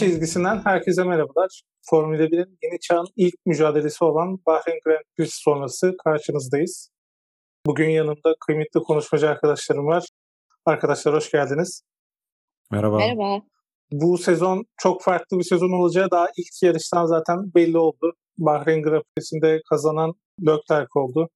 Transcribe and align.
Çizgisinden 0.00 0.60
herkese 0.64 1.04
merhabalar. 1.04 1.62
Formula 1.90 2.24
1'in 2.24 2.58
yeni 2.62 2.80
çağın 2.80 3.06
ilk 3.16 3.34
mücadelesi 3.46 4.04
olan 4.04 4.38
Bahreyn 4.46 4.80
Grand 4.84 5.04
Prix 5.16 5.34
sonrası 5.34 5.94
karşınızdayız. 6.04 6.90
Bugün 7.66 7.88
yanımda 7.88 8.34
kıymetli 8.46 8.80
konuşmacı 8.80 9.28
arkadaşlarım 9.28 9.86
var. 9.86 10.04
Arkadaşlar 10.66 11.14
hoş 11.14 11.30
geldiniz. 11.30 11.82
Merhaba. 12.70 12.96
Merhaba. 12.96 13.40
Bu 13.92 14.18
sezon 14.18 14.64
çok 14.78 15.02
farklı 15.02 15.38
bir 15.38 15.44
sezon 15.44 15.80
olacağı 15.80 16.10
daha 16.10 16.26
ilk 16.36 16.62
yarıştan 16.62 17.06
zaten 17.06 17.54
belli 17.54 17.78
oldu. 17.78 18.12
Bahreyn 18.38 18.82
Grand 18.82 19.02
Prix'sinde 19.16 19.60
kazanan 19.70 20.12
Leclerc 20.46 20.88
oldu. 20.94 21.28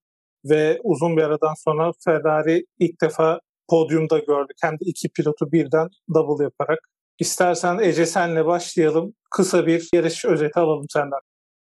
Ve 0.44 0.80
uzun 0.84 1.16
bir 1.16 1.22
aradan 1.22 1.55
sonra 1.64 1.92
Ferrari 2.05 2.64
ilk 2.78 3.00
defa 3.02 3.41
podyumda 3.69 4.19
gördük. 4.19 4.56
Hem 4.62 4.72
de 4.72 4.84
iki 4.84 5.08
pilotu 5.08 5.52
birden 5.52 5.88
double 6.14 6.44
yaparak. 6.44 6.78
İstersen 7.18 7.78
Ece 7.78 8.06
senle 8.06 8.46
başlayalım. 8.46 9.14
Kısa 9.30 9.66
bir 9.66 9.88
yarış 9.95 10.24
özeti 10.24 10.60
alalım 10.60 10.86
senden. 10.92 11.18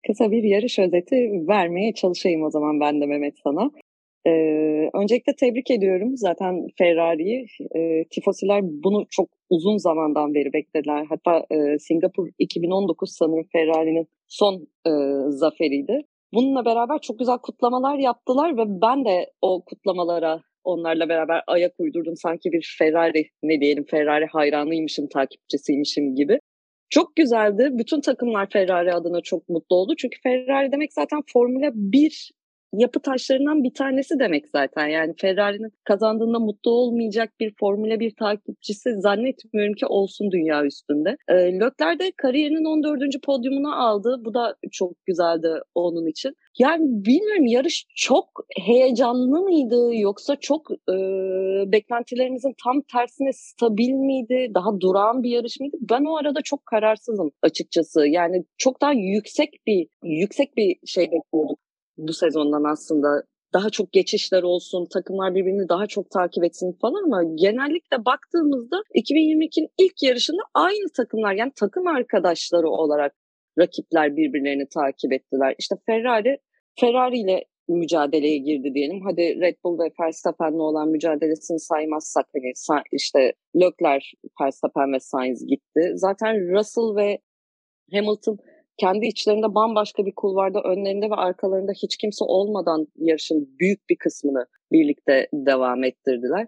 Kısa 0.07 0.31
bir 0.31 0.43
yarış 0.43 0.79
özeti 0.79 1.15
vermeye 1.47 1.93
çalışayım 1.93 2.43
o 2.43 2.49
zaman 2.49 2.79
ben 2.79 3.01
de 3.01 3.05
Mehmet 3.05 3.39
sana. 3.43 3.71
Ee, 4.27 4.89
öncelikle 4.93 5.35
tebrik 5.35 5.71
ediyorum 5.71 6.17
zaten 6.17 6.67
Ferrari'yi. 6.77 7.47
Ee, 7.75 8.03
tifosiler 8.09 8.61
bunu 8.63 9.05
çok 9.09 9.29
uzun 9.49 9.77
zamandan 9.77 10.33
beri 10.33 10.53
beklediler. 10.53 11.05
Hatta 11.09 11.45
e, 11.51 11.79
Singapur 11.79 12.27
2019 12.39 13.11
sanırım 13.11 13.45
Ferrari'nin 13.51 14.07
son 14.27 14.67
e, 14.87 14.91
zaferiydi. 15.29 16.01
Bununla 16.33 16.65
beraber 16.65 16.99
çok 17.01 17.19
güzel 17.19 17.37
kutlamalar 17.37 17.97
yaptılar 17.97 18.57
ve 18.57 18.81
ben 18.81 19.05
de 19.05 19.31
o 19.41 19.63
kutlamalara 19.65 20.41
onlarla 20.63 21.09
beraber 21.09 21.41
ayak 21.47 21.73
uydurdum. 21.79 22.15
Sanki 22.15 22.51
bir 22.51 22.75
Ferrari 22.79 23.29
ne 23.43 23.61
diyelim 23.61 23.85
Ferrari 23.85 24.25
hayranıymışım, 24.25 25.07
takipçisiymişim 25.09 26.15
gibi. 26.15 26.39
Çok 26.89 27.15
güzeldi. 27.15 27.69
Bütün 27.71 28.01
takımlar 28.01 28.49
Ferrari 28.49 28.93
adına 28.93 29.21
çok 29.21 29.49
mutlu 29.49 29.75
oldu. 29.75 29.93
Çünkü 29.97 30.21
Ferrari 30.23 30.71
demek 30.71 30.93
zaten 30.93 31.21
Formula 31.33 31.71
1 31.73 32.31
yapı 32.73 32.99
taşlarından 32.99 33.63
bir 33.63 33.73
tanesi 33.73 34.19
demek 34.19 34.47
zaten. 34.47 34.87
Yani 34.87 35.13
Ferrari'nin 35.17 35.71
kazandığında 35.83 36.39
mutlu 36.39 36.71
olmayacak 36.71 37.33
bir 37.39 37.53
Formula 37.59 37.99
1 37.99 38.15
takipçisi 38.15 39.01
zannetmiyorum 39.01 39.73
ki 39.73 39.85
olsun 39.85 40.31
dünya 40.31 40.65
üstünde. 40.65 41.17
E, 41.27 41.33
Leclerc 41.33 41.99
de 41.99 42.11
kariyerinin 42.17 42.65
14. 42.65 43.21
podyumunu 43.23 43.75
aldı. 43.83 44.21
Bu 44.25 44.33
da 44.33 44.55
çok 44.71 45.05
güzeldi 45.05 45.49
onun 45.75 46.07
için. 46.07 46.35
Yani 46.59 46.83
bilmiyorum 46.85 47.45
yarış 47.45 47.85
çok 47.95 48.25
heyecanlı 48.65 49.41
mıydı 49.41 49.95
yoksa 49.95 50.35
çok 50.35 50.71
e, 50.71 50.95
beklentilerimizin 51.71 52.53
tam 52.63 52.81
tersine 52.81 53.33
stabil 53.33 53.91
miydi? 53.91 54.51
Daha 54.53 54.79
durağan 54.79 55.23
bir 55.23 55.29
yarış 55.29 55.59
mıydı? 55.59 55.77
Ben 55.89 56.05
o 56.05 56.17
arada 56.17 56.41
çok 56.43 56.65
kararsızım 56.65 57.31
açıkçası. 57.41 58.07
Yani 58.07 58.43
çok 58.57 58.81
daha 58.81 58.93
yüksek 58.93 59.49
bir 59.67 59.87
yüksek 60.03 60.57
bir 60.57 60.75
şey 60.85 61.11
bekliyorduk 61.11 61.62
bu 61.97 62.13
sezondan 62.13 62.63
aslında 62.63 63.23
daha 63.53 63.69
çok 63.69 63.91
geçişler 63.91 64.43
olsun, 64.43 64.87
takımlar 64.93 65.35
birbirini 65.35 65.69
daha 65.69 65.87
çok 65.87 66.09
takip 66.09 66.43
etsin 66.43 66.77
falan 66.81 67.03
ama 67.03 67.23
genellikle 67.35 68.05
baktığımızda 68.05 68.77
2022'nin 68.95 69.69
ilk 69.77 70.03
yarışında 70.03 70.41
aynı 70.53 70.89
takımlar 70.97 71.33
yani 71.33 71.51
takım 71.55 71.87
arkadaşları 71.87 72.69
olarak 72.69 73.13
rakipler 73.59 74.17
birbirlerini 74.17 74.67
takip 74.73 75.13
ettiler. 75.13 75.55
İşte 75.59 75.75
Ferrari 75.85 76.37
Ferrari 76.79 77.19
ile 77.19 77.45
mücadeleye 77.67 78.37
girdi 78.37 78.73
diyelim. 78.73 79.01
Hadi 79.05 79.21
Red 79.41 79.55
Bull 79.63 79.79
ve 79.79 79.91
Verstappen'le 80.01 80.59
olan 80.59 80.89
mücadelesini 80.89 81.59
saymazsak 81.59 82.25
hani 82.33 82.51
işte 82.91 83.33
Leclerc, 83.55 84.05
Verstappen 84.41 84.93
ve 84.93 84.99
Sainz 84.99 85.47
gitti. 85.47 85.91
Zaten 85.95 86.35
Russell 86.51 86.95
ve 86.95 87.19
Hamilton 87.91 88.37
kendi 88.77 89.05
içlerinde 89.05 89.55
bambaşka 89.55 90.05
bir 90.05 90.15
kulvarda 90.15 90.61
önlerinde 90.61 91.09
ve 91.09 91.15
arkalarında 91.15 91.71
hiç 91.83 91.97
kimse 91.97 92.25
olmadan 92.25 92.87
yarışın 92.95 93.55
büyük 93.59 93.89
bir 93.89 93.97
kısmını 93.97 94.45
birlikte 94.71 95.27
devam 95.33 95.83
ettirdiler. 95.83 96.47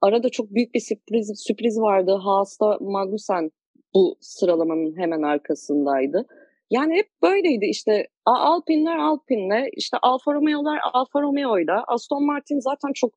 Arada 0.00 0.28
çok 0.28 0.50
büyük 0.50 0.74
bir 0.74 0.80
sürpriz, 0.80 1.32
sürpriz 1.46 1.80
vardı. 1.80 2.12
Haas'ta 2.24 2.78
Magnussen 2.80 3.50
bu 3.94 4.16
sıralamanın 4.20 4.98
hemen 4.98 5.22
arkasındaydı. 5.22 6.26
Yani 6.70 6.94
hep 6.94 7.06
böyleydi 7.22 7.66
işte 7.66 8.06
Alpinler 8.24 8.96
Alpin'le 8.96 9.68
işte 9.72 9.96
Alfa 10.02 10.34
Romeo'lar 10.34 10.78
Alfa 10.92 11.22
Romeo'yla 11.22 11.84
Aston 11.86 12.26
Martin 12.26 12.58
zaten 12.58 12.92
çok 12.94 13.12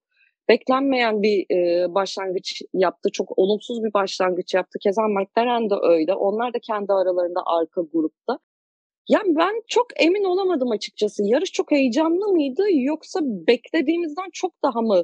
beklenmeyen 0.50 1.22
bir 1.22 1.46
e, 1.52 1.94
başlangıç 1.96 2.62
yaptı. 2.74 3.09
Çok 3.13 3.38
olumsuz 3.40 3.84
bir 3.84 3.94
başlangıç 3.94 4.53
yaptı. 4.53 4.80
Keza 4.84 5.08
McLaren 5.08 5.69
de 5.69 5.75
öyle. 5.81 6.13
Onlar 6.13 6.53
da 6.53 6.59
kendi 6.59 6.94
aralarında 6.94 7.41
arka 7.46 7.81
grupta. 7.94 8.40
Yani 9.09 9.35
ben 9.35 9.62
çok 9.68 9.88
emin 9.96 10.24
olamadım 10.24 10.72
açıkçası. 10.72 11.24
Yarış 11.25 11.52
çok 11.52 11.72
heyecanlı 11.72 12.28
mıydı 12.28 12.63
yoksa 12.74 13.19
beklediğimizden 13.24 14.30
çok 14.34 14.53
daha 14.63 14.81
mı 14.81 15.03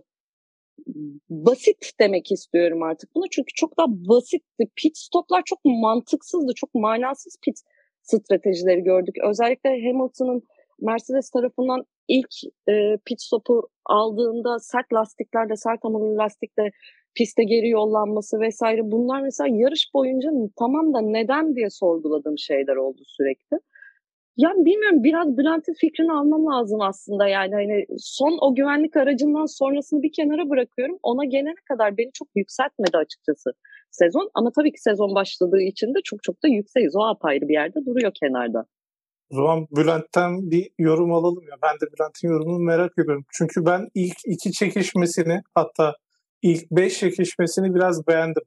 basit 1.30 1.92
demek 2.00 2.32
istiyorum 2.32 2.84
artık 2.84 3.16
bunu. 3.16 3.26
Çünkü 3.32 3.54
çok 3.54 3.78
daha 3.78 3.88
basitti. 3.90 4.68
Pit 4.76 4.98
stoplar 4.98 5.42
çok 5.46 5.60
mantıksızdı. 5.66 6.54
Çok 6.56 6.76
manasız 6.76 7.38
pit 7.42 7.60
stratejileri 8.02 8.84
gördük. 8.84 9.16
Özellikle 9.30 9.70
Hamilton'ın 9.70 10.44
Mercedes 10.82 11.30
tarafından 11.30 11.84
ilk 12.08 12.34
e, 12.70 12.98
pit 13.06 13.22
stopu 13.22 13.68
aldığında 13.86 14.60
sert 14.60 14.94
lastiklerle, 14.94 15.56
sert 15.56 15.84
hamurlu 15.84 16.18
lastikle 16.18 16.72
piste 17.16 17.44
geri 17.44 17.70
yollanması 17.70 18.40
vesaire 18.40 18.82
bunlar 18.84 19.22
mesela 19.22 19.48
yarış 19.58 19.90
boyunca 19.94 20.30
tamam 20.60 20.94
da 20.94 21.02
neden 21.02 21.56
diye 21.56 21.70
sorguladığım 21.70 22.38
şeyler 22.38 22.76
oldu 22.76 23.02
sürekli. 23.06 23.60
Yani 24.38 24.66
bilmiyorum 24.66 25.04
biraz 25.04 25.38
Bülent'in 25.38 25.74
fikrini 25.74 26.12
almam 26.12 26.46
lazım 26.46 26.82
aslında 26.82 27.28
yani 27.28 27.54
hani 27.54 27.86
son 27.98 28.38
o 28.42 28.56
güvenlik 28.56 28.98
aracından 28.98 29.46
sonrasını 29.46 30.04
bir 30.04 30.12
kenara 30.12 30.50
bırakıyorum. 30.50 31.00
Ona 31.04 31.26
gelene 31.26 31.54
kadar 31.70 31.98
beni 31.98 32.12
çok 32.14 32.28
yükseltmedi 32.36 32.98
açıkçası 32.98 33.52
sezon 33.92 34.30
ama 34.34 34.52
tabii 34.52 34.72
ki 34.72 34.82
sezon 34.82 35.16
başladığı 35.16 35.62
için 35.62 35.88
de 35.88 36.00
çok 36.04 36.24
çok 36.24 36.44
da 36.44 36.48
yükseğiz. 36.48 36.96
O 36.96 37.02
apayrı 37.04 37.48
bir 37.48 37.54
yerde 37.54 37.86
duruyor 37.86 38.12
kenarda. 38.22 38.66
Zaman 39.34 39.68
Bülent'ten 39.72 40.52
bir 40.52 40.70
yorum 40.80 41.14
alalım 41.14 41.44
ya. 41.44 41.56
Ben 41.64 41.76
de 41.76 41.92
Bülent'in 41.94 42.28
yorumunu 42.28 42.60
merak 42.60 42.92
ediyorum. 43.00 43.26
Çünkü 43.34 43.66
ben 43.66 43.88
ilk 43.96 44.18
iki 44.26 44.52
çekişmesini 44.52 45.42
hatta 45.56 45.94
ilk 46.42 46.72
beş 46.72 47.00
çekişmesini 47.00 47.76
biraz 47.76 48.08
beğendim. 48.08 48.44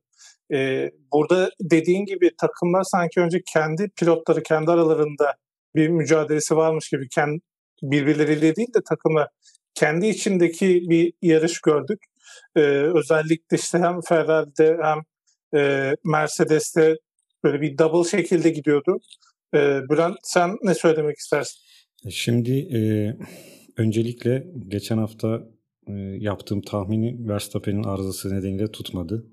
Ee, 0.53 0.91
burada 1.13 1.51
dediğin 1.61 2.05
gibi 2.05 2.31
takımlar 2.41 2.83
sanki 2.83 3.21
önce 3.21 3.43
kendi 3.53 3.89
pilotları 3.97 4.43
kendi 4.43 4.71
aralarında 4.71 5.35
bir 5.77 5.89
mücadelesi 5.89 6.57
varmış 6.57 6.89
gibi 6.89 7.09
kendi 7.09 7.41
birbirleriyle 7.83 8.57
değil 8.57 8.75
de 8.75 8.81
takımla 8.89 9.29
kendi 9.75 10.07
içindeki 10.07 10.83
bir 10.91 11.13
yarış 11.23 11.61
gördük. 11.61 11.99
Ee, 12.57 12.61
özellikle 12.95 13.57
işte 13.57 13.79
hem 13.79 14.01
Ferrari'de 14.01 14.79
hem 14.83 14.99
e, 15.61 15.93
Mercedes'te 16.05 16.97
böyle 17.45 17.61
bir 17.61 17.79
double 17.79 18.11
şekilde 18.11 18.51
gidiyordu. 18.51 18.99
Ee, 19.57 19.83
Bülent 19.91 20.17
sen 20.23 20.51
ne 20.63 20.75
söylemek 20.75 21.17
istersin? 21.17 21.61
Şimdi 22.11 22.53
e, 22.53 22.81
öncelikle 23.77 24.47
geçen 24.69 24.99
hafta 24.99 25.49
e, 25.89 25.93
yaptığım 26.21 26.63
tahmini 26.63 27.29
Verstappen'in 27.29 27.85
arızası 27.85 28.37
nedeniyle 28.37 28.73
tutmadı. 28.73 29.27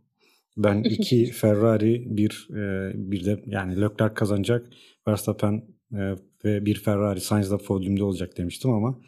Ben 0.57 0.83
iki 0.83 1.25
Ferrari 1.25 2.03
bir 2.05 2.47
e, 2.51 2.91
bir 2.95 3.25
de 3.25 3.43
yani 3.45 3.81
Leclerc 3.81 4.13
kazanacak. 4.13 4.69
Verstappen 5.07 5.63
e, 5.93 6.15
ve 6.45 6.65
bir 6.65 6.75
Ferrari 6.75 7.21
Sainz'da 7.21 7.57
podyumda 7.57 8.05
olacak 8.05 8.37
demiştim 8.37 8.71
ama 8.71 8.99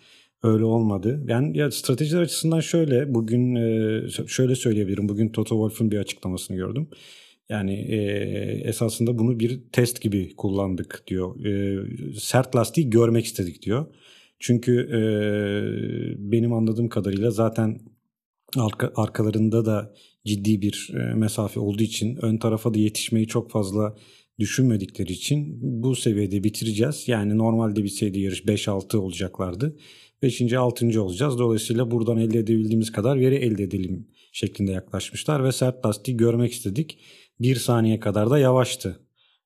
öyle 0.43 0.63
olmadı. 0.63 1.23
Yani 1.27 1.57
ya 1.57 1.71
stratejiler 1.71 2.21
açısından 2.21 2.59
şöyle 2.59 3.13
bugün 3.13 3.55
e, 3.55 4.01
şöyle 4.27 4.55
söyleyebilirim. 4.55 5.09
Bugün 5.09 5.29
Toto 5.29 5.55
Wolff'un 5.55 5.91
bir 5.91 5.97
açıklamasını 5.97 6.57
gördüm. 6.57 6.89
Yani 7.49 7.73
e, 7.73 7.97
esasında 8.63 9.19
bunu 9.19 9.39
bir 9.39 9.61
test 9.71 10.01
gibi 10.01 10.35
kullandık 10.35 11.03
diyor. 11.07 11.45
E, 11.45 11.79
sert 12.19 12.55
lastiği 12.55 12.89
görmek 12.89 13.25
istedik 13.25 13.61
diyor. 13.61 13.85
Çünkü 14.39 14.79
e, 14.79 14.99
benim 16.31 16.53
anladığım 16.53 16.89
kadarıyla 16.89 17.31
zaten 17.31 17.79
arka, 18.57 18.91
arkalarında 18.95 19.65
da 19.65 19.93
ciddi 20.25 20.61
bir 20.61 20.91
e, 20.93 21.13
mesafe 21.15 21.59
olduğu 21.59 21.83
için 21.83 22.17
ön 22.21 22.37
tarafa 22.37 22.73
da 22.73 22.79
yetişmeyi 22.79 23.27
çok 23.27 23.51
fazla 23.51 23.95
düşünmedikleri 24.39 25.11
için 25.11 25.57
bu 25.61 25.95
seviyede 25.95 26.43
bitireceğiz. 26.43 27.07
Yani 27.07 27.37
normalde 27.37 27.83
bitseydi 27.83 28.19
yarış 28.19 28.41
5-6 28.41 28.97
olacaklardı. 28.97 29.77
5. 30.21 30.53
6. 30.53 31.01
olacağız. 31.01 31.39
Dolayısıyla 31.39 31.91
buradan 31.91 32.17
elde 32.17 32.39
edebildiğimiz 32.39 32.91
kadar 32.91 33.19
veri 33.19 33.35
elde 33.35 33.63
edelim 33.63 34.07
şeklinde 34.31 34.71
yaklaşmışlar 34.71 35.43
ve 35.43 35.51
sert 35.51 35.85
lastiği 35.85 36.17
görmek 36.17 36.51
istedik. 36.51 36.97
Bir 37.39 37.55
saniye 37.55 37.99
kadar 37.99 38.29
da 38.29 38.39
yavaştı 38.39 38.99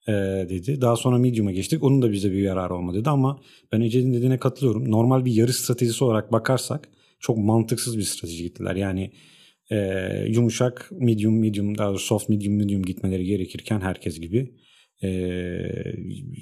e, 0.07 0.12
dedi. 0.50 0.81
Daha 0.81 0.95
sonra 0.95 1.18
medium'a 1.18 1.51
geçtik. 1.51 1.83
Onun 1.83 2.01
da 2.01 2.12
bize 2.12 2.31
bir 2.31 2.41
yararı 2.41 2.75
olmadı 2.75 3.00
dedi 3.00 3.09
ama 3.09 3.41
ben 3.71 3.81
Ece'nin 3.81 4.13
dediğine 4.13 4.38
katılıyorum. 4.38 4.91
Normal 4.91 5.25
bir 5.25 5.33
yarış 5.33 5.56
stratejisi 5.56 6.03
olarak 6.03 6.31
bakarsak 6.31 6.89
çok 7.19 7.38
mantıksız 7.38 7.97
bir 7.97 8.03
strateji 8.03 8.44
gittiler. 8.44 8.75
Yani 8.75 9.12
e, 9.71 9.77
yumuşak, 10.27 10.91
medium, 10.91 11.39
medium, 11.39 11.77
daha 11.77 11.89
doğrusu 11.89 12.06
soft, 12.06 12.30
medium, 12.30 12.56
medium 12.56 12.83
gitmeleri 12.83 13.25
gerekirken 13.25 13.81
herkes 13.81 14.19
gibi 14.19 14.56
E, 15.03 15.09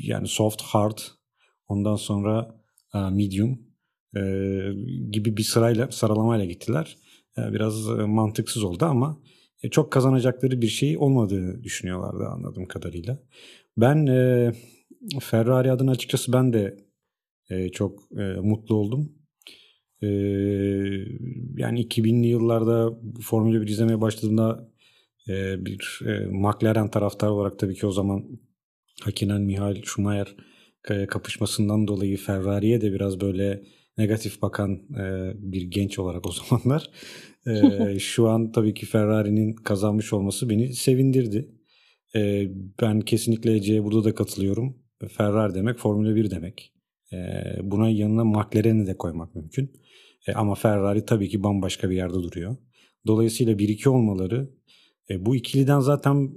yani 0.04 0.28
soft, 0.28 0.62
hard, 0.62 0.98
ondan 1.68 1.96
sonra 1.96 2.56
e, 2.96 2.98
medium 2.98 3.60
e, 4.16 4.22
gibi 5.12 5.38
bir 5.38 5.44
sırayla 5.44 5.92
sıralamayla 5.92 6.46
gittiler. 6.46 6.98
E, 7.38 7.54
biraz 7.54 7.90
e, 7.90 7.92
mantıksız 7.92 8.64
oldu 8.64 8.86
ama 8.86 9.22
çok 9.72 9.92
kazanacakları 9.92 10.62
bir 10.62 10.68
şey 10.68 10.98
olmadığını 10.98 11.64
düşünüyorlardı 11.64 12.26
anladığım 12.26 12.66
kadarıyla. 12.66 13.20
Ben 13.78 14.06
e, 14.06 14.52
Ferrari 15.20 15.72
adına 15.72 15.92
açıkçası 15.92 16.34
ben 16.34 16.54
de 16.54 16.78
e, 17.50 17.70
çok 17.70 18.00
e, 18.18 18.24
mutlu 18.24 18.76
oldum. 18.76 19.12
E, 20.02 20.08
yani 21.58 21.82
2000'li 21.82 22.28
yıllarda 22.28 23.00
Formula 23.22 23.62
1 23.62 23.68
izlemeye 23.68 24.02
başladığımda 24.02 24.70
e, 25.30 25.66
bir 25.66 26.02
e, 26.06 26.26
McLaren 26.26 26.92
taraftar 26.92 27.28
olarak 27.28 27.60
tabii 27.60 27.76
ki 27.76 27.88
o 27.88 27.92
zaman 27.92 28.26
Hakinen 29.02 29.42
Mihail 29.42 29.84
Schumacher 29.84 30.36
e, 30.90 31.08
kapışmasından 31.08 31.88
dolayı 31.88 32.18
Ferrari'ye 32.18 32.82
de 32.82 32.94
biraz 32.94 33.22
böyle 33.22 33.64
negatif 33.98 34.42
bakan 34.42 34.72
e, 34.74 35.34
bir 35.36 35.62
genç 35.62 36.00
olarak 36.00 36.28
o 36.28 36.32
zamanlar 36.50 36.90
e, 37.46 38.00
şu 38.00 38.30
an 38.30 38.52
tabii 38.52 38.74
ki 38.74 38.86
Ferrari'nin 38.86 39.54
kazanmış 39.54 40.14
olması 40.14 40.50
beni 40.50 40.74
sevindirdi. 40.74 41.52
E, 42.16 42.50
ben 42.82 43.02
kesinlikle 43.02 43.56
Ece'ye 43.56 43.84
burada 43.84 44.04
da 44.04 44.16
katılıyorum. 44.16 44.78
Ferrari 45.18 45.54
demek 45.54 45.78
Formula 45.78 46.16
1 46.16 46.32
demek. 46.32 46.74
E, 47.14 47.18
buna 47.64 47.90
yanına 47.90 48.24
McLaren'i 48.24 48.88
de 48.88 48.98
koymak 48.98 49.36
mümkün. 49.36 49.72
E, 50.28 50.34
ama 50.34 50.56
Ferrari 50.56 51.06
tabii 51.06 51.30
ki 51.30 51.44
bambaşka 51.44 51.90
bir 51.90 51.96
yerde 51.96 52.14
duruyor. 52.14 52.56
Dolayısıyla 53.08 53.54
1-2 53.54 53.90
olmaları 53.90 54.50
e, 55.10 55.26
bu 55.26 55.36
ikiliden 55.36 55.80
zaten 55.80 56.32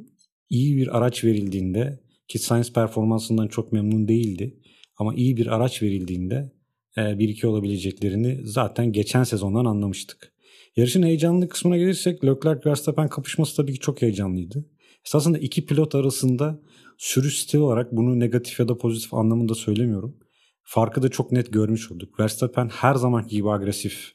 iyi 0.51 0.77
bir 0.77 0.99
araç 0.99 1.25
verildiğinde 1.25 2.01
ki 2.29 2.39
Sainz 2.39 2.73
performansından 2.73 3.49
çok 3.49 3.73
memnun 3.73 4.09
değildi. 4.09 4.61
Ama 4.97 5.15
iyi 5.15 5.37
bir 5.37 5.47
araç 5.47 5.83
verildiğinde 5.83 6.53
e, 6.97 7.01
1-2 7.01 7.47
olabileceklerini 7.47 8.41
zaten 8.43 8.93
geçen 8.93 9.25
sezondan 9.25 9.65
anlamıştık. 9.65 10.33
Yarışın 10.77 11.03
heyecanlı 11.03 11.49
kısmına 11.49 11.77
gelirsek 11.77 12.25
Leclerc-Verstappen 12.25 13.09
kapışması 13.09 13.57
tabii 13.57 13.73
ki 13.73 13.79
çok 13.79 14.03
heyecanlıydı. 14.03 14.65
Esasında 15.07 15.39
iki 15.39 15.67
pilot 15.67 15.95
arasında 15.95 16.61
sürüş 16.99 17.39
stili 17.39 17.61
olarak 17.61 17.93
bunu 17.93 18.21
negatif 18.21 18.61
ya 18.61 18.69
da 18.69 18.79
pozitif 18.79 19.15
anlamında 19.15 19.55
söylemiyorum. 19.55 20.17
Farkı 20.63 21.03
da 21.03 21.09
çok 21.09 21.33
net 21.33 21.53
görmüş 21.53 21.93
olduk. 21.93 22.21
Verstappen 22.21 22.69
her 22.69 22.95
zaman 22.95 23.27
gibi 23.27 23.51
agresif 23.51 24.13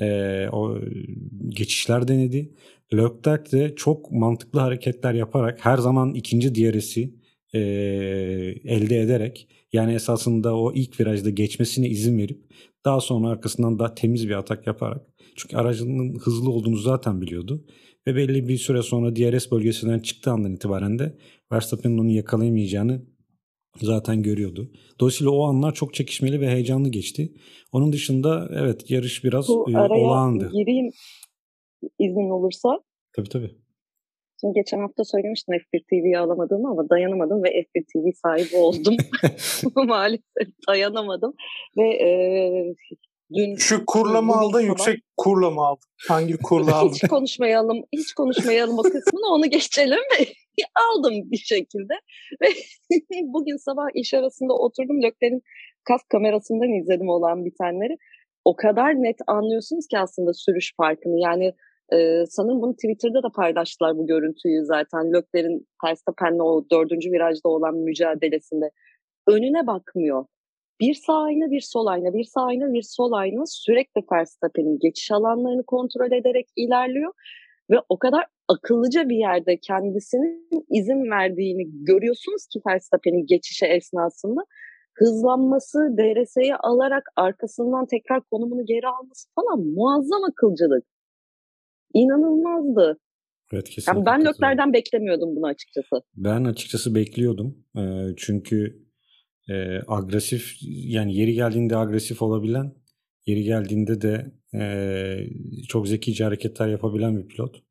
e, 0.00 0.48
o 0.52 0.78
geçişler 1.48 2.08
denedi. 2.08 2.54
Leclerc 2.94 3.52
de 3.52 3.74
çok 3.74 4.12
mantıklı 4.12 4.60
hareketler 4.60 5.14
yaparak 5.14 5.64
her 5.64 5.78
zaman 5.78 6.14
ikinci 6.14 6.54
DRS'i 6.54 7.14
e, 7.54 7.60
elde 8.64 9.00
ederek 9.00 9.48
yani 9.72 9.94
esasında 9.94 10.56
o 10.56 10.72
ilk 10.72 11.00
virajda 11.00 11.30
geçmesine 11.30 11.88
izin 11.88 12.18
verip 12.18 12.40
daha 12.84 13.00
sonra 13.00 13.28
arkasından 13.28 13.78
daha 13.78 13.94
temiz 13.94 14.28
bir 14.28 14.34
atak 14.34 14.66
yaparak 14.66 15.09
çünkü 15.42 15.56
aracının 15.56 16.18
hızlı 16.18 16.50
olduğunu 16.50 16.76
zaten 16.76 17.20
biliyordu. 17.20 17.64
Ve 18.06 18.16
belli 18.16 18.48
bir 18.48 18.56
süre 18.56 18.82
sonra 18.82 19.16
DRS 19.16 19.50
bölgesinden 19.50 19.98
çıktığı 19.98 20.30
andan 20.30 20.54
itibaren 20.54 20.98
de 20.98 21.18
Verstappen'in 21.52 21.98
onu 21.98 22.10
yakalayamayacağını 22.10 23.02
zaten 23.76 24.22
görüyordu. 24.22 24.72
Dolayısıyla 25.00 25.30
o 25.30 25.42
anlar 25.44 25.74
çok 25.74 25.94
çekişmeli 25.94 26.40
ve 26.40 26.48
heyecanlı 26.48 26.88
geçti. 26.88 27.32
Onun 27.72 27.92
dışında 27.92 28.48
evet 28.52 28.90
yarış 28.90 29.24
biraz 29.24 29.48
Bu 29.48 29.70
e, 29.70 29.78
olağandı. 29.78 30.50
gireyim 30.52 30.90
izin 31.98 32.30
olursa. 32.30 32.68
Tabii 33.12 33.28
tabii. 33.28 33.50
Şimdi 34.40 34.54
geçen 34.54 34.78
hafta 34.78 35.04
söylemiştim 35.04 35.54
F1 35.54 35.82
TV'yi 35.90 36.18
alamadığımı 36.18 36.70
ama 36.70 36.88
dayanamadım 36.88 37.42
ve 37.44 37.48
F1 37.48 37.84
TV 37.92 38.10
sahibi 38.22 38.56
oldum. 38.56 38.96
Maalesef 39.88 40.48
dayanamadım. 40.68 41.32
Ve 41.78 41.88
e, 41.88 42.08
Dün 43.34 43.56
Şu 43.56 43.86
kurla 43.86 44.22
mı 44.22 44.34
aldın, 44.34 44.60
yüksek 44.60 45.00
kurla 45.16 45.50
mı 45.50 45.60
aldın? 45.60 45.88
Hangi 46.08 46.36
kurla 46.36 46.76
aldın? 46.76 46.94
hiç 46.94 47.08
konuşmayalım, 47.08 47.84
hiç 47.92 48.12
konuşmayalım 48.12 48.78
o 48.78 48.82
kısmını, 48.82 49.26
onu 49.34 49.50
geçelim. 49.50 49.98
Aldım 50.90 51.30
bir 51.30 51.36
şekilde. 51.36 51.94
Ve 52.42 52.46
bugün 53.22 53.56
sabah 53.56 53.86
iş 53.94 54.14
arasında 54.14 54.52
oturdum, 54.52 55.02
Lökler'in 55.02 55.42
kas 55.84 56.00
kamerasından 56.08 56.80
izledim 56.82 57.08
olan 57.08 57.44
bitenleri. 57.44 57.96
O 58.44 58.56
kadar 58.56 58.94
net 58.94 59.16
anlıyorsunuz 59.26 59.86
ki 59.86 59.98
aslında 59.98 60.32
sürüş 60.34 60.72
farkını. 60.76 61.20
Yani 61.20 61.52
e, 61.92 62.26
sanırım 62.26 62.62
bunu 62.62 62.74
Twitter'da 62.74 63.22
da 63.22 63.28
paylaştılar 63.36 63.98
bu 63.98 64.06
görüntüyü 64.06 64.64
zaten. 64.64 65.12
Lökler'in 65.12 65.66
Verstappen'le 65.84 66.40
o 66.40 66.64
dördüncü 66.72 67.12
virajda 67.12 67.48
olan 67.48 67.74
mücadelesinde. 67.76 68.70
Önüne 69.28 69.66
bakmıyor 69.66 70.24
bir 70.80 70.94
sağ 70.94 71.22
ayna 71.22 71.50
bir 71.50 71.60
sol 71.60 71.86
ayna, 71.86 72.14
bir 72.14 72.24
sağ 72.24 72.42
ayna 72.42 72.72
bir 72.72 72.82
sol 72.82 73.12
ayna 73.12 73.42
sürekli 73.46 74.02
Verstappen'in 74.12 74.78
geçiş 74.78 75.10
alanlarını 75.10 75.64
kontrol 75.66 76.12
ederek 76.12 76.46
ilerliyor. 76.56 77.12
Ve 77.70 77.76
o 77.88 77.98
kadar 77.98 78.24
akıllıca 78.48 79.08
bir 79.08 79.16
yerde 79.16 79.56
kendisinin 79.56 80.66
izin 80.70 81.10
verdiğini 81.10 81.84
görüyorsunuz 81.84 82.46
ki 82.46 82.60
Verstappen'in 82.66 83.26
geçişe 83.26 83.66
esnasında 83.66 84.40
hızlanması, 84.94 85.78
DRS'yi 85.78 86.56
alarak 86.56 87.02
arkasından 87.16 87.86
tekrar 87.86 88.20
konumunu 88.20 88.64
geri 88.66 88.88
alması 88.88 89.28
falan 89.34 89.60
muazzam 89.60 90.24
akılcılık. 90.24 90.84
İnanılmazdı. 91.94 92.98
Evet, 93.52 93.64
kesinlikle. 93.64 93.98
Yani 93.98 94.06
ben 94.06 94.24
Lökler'den 94.24 94.72
beklemiyordum 94.72 95.36
bunu 95.36 95.46
açıkçası. 95.46 96.02
Ben 96.16 96.44
açıkçası 96.44 96.94
bekliyordum. 96.94 97.64
Çünkü 98.16 98.89
e, 99.50 99.82
agresif 99.88 100.56
yani 100.62 101.16
yeri 101.16 101.34
geldiğinde 101.34 101.76
agresif 101.76 102.22
olabilen, 102.22 102.74
yeri 103.26 103.44
geldiğinde 103.44 104.00
de 104.00 104.32
e, 104.54 104.64
çok 105.68 105.88
zekice 105.88 106.24
hareketler 106.24 106.68
yapabilen 106.68 107.18
bir 107.18 107.28
pilot. 107.28 107.62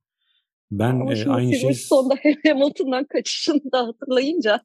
Ben 0.72 0.92
Ama 0.92 1.14
e, 1.14 1.26
aynı 1.26 1.56
şey 1.56 1.74
sonda 1.74 2.16
Hamilton'dan 2.48 3.06
kaçışını 3.06 3.72
da 3.72 3.88
hatırlayınca. 3.88 4.62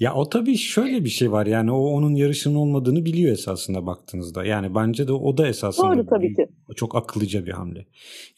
ya 0.00 0.14
o 0.14 0.28
tabii 0.28 0.56
şöyle 0.56 1.04
bir 1.04 1.08
şey 1.08 1.32
var 1.32 1.46
yani 1.46 1.72
o 1.72 1.78
onun 1.78 2.14
yarışının 2.14 2.54
olmadığını 2.54 3.04
biliyor 3.04 3.32
esasında 3.32 3.86
baktığınızda. 3.86 4.44
Yani 4.44 4.74
bence 4.74 5.08
de 5.08 5.12
o 5.12 5.36
da 5.36 5.48
esasında 5.48 5.96
Doğru, 5.96 6.06
tabii 6.06 6.34
ki. 6.34 6.46
çok 6.76 6.96
akıllıca 6.96 7.46
bir 7.46 7.52
hamle. 7.52 7.86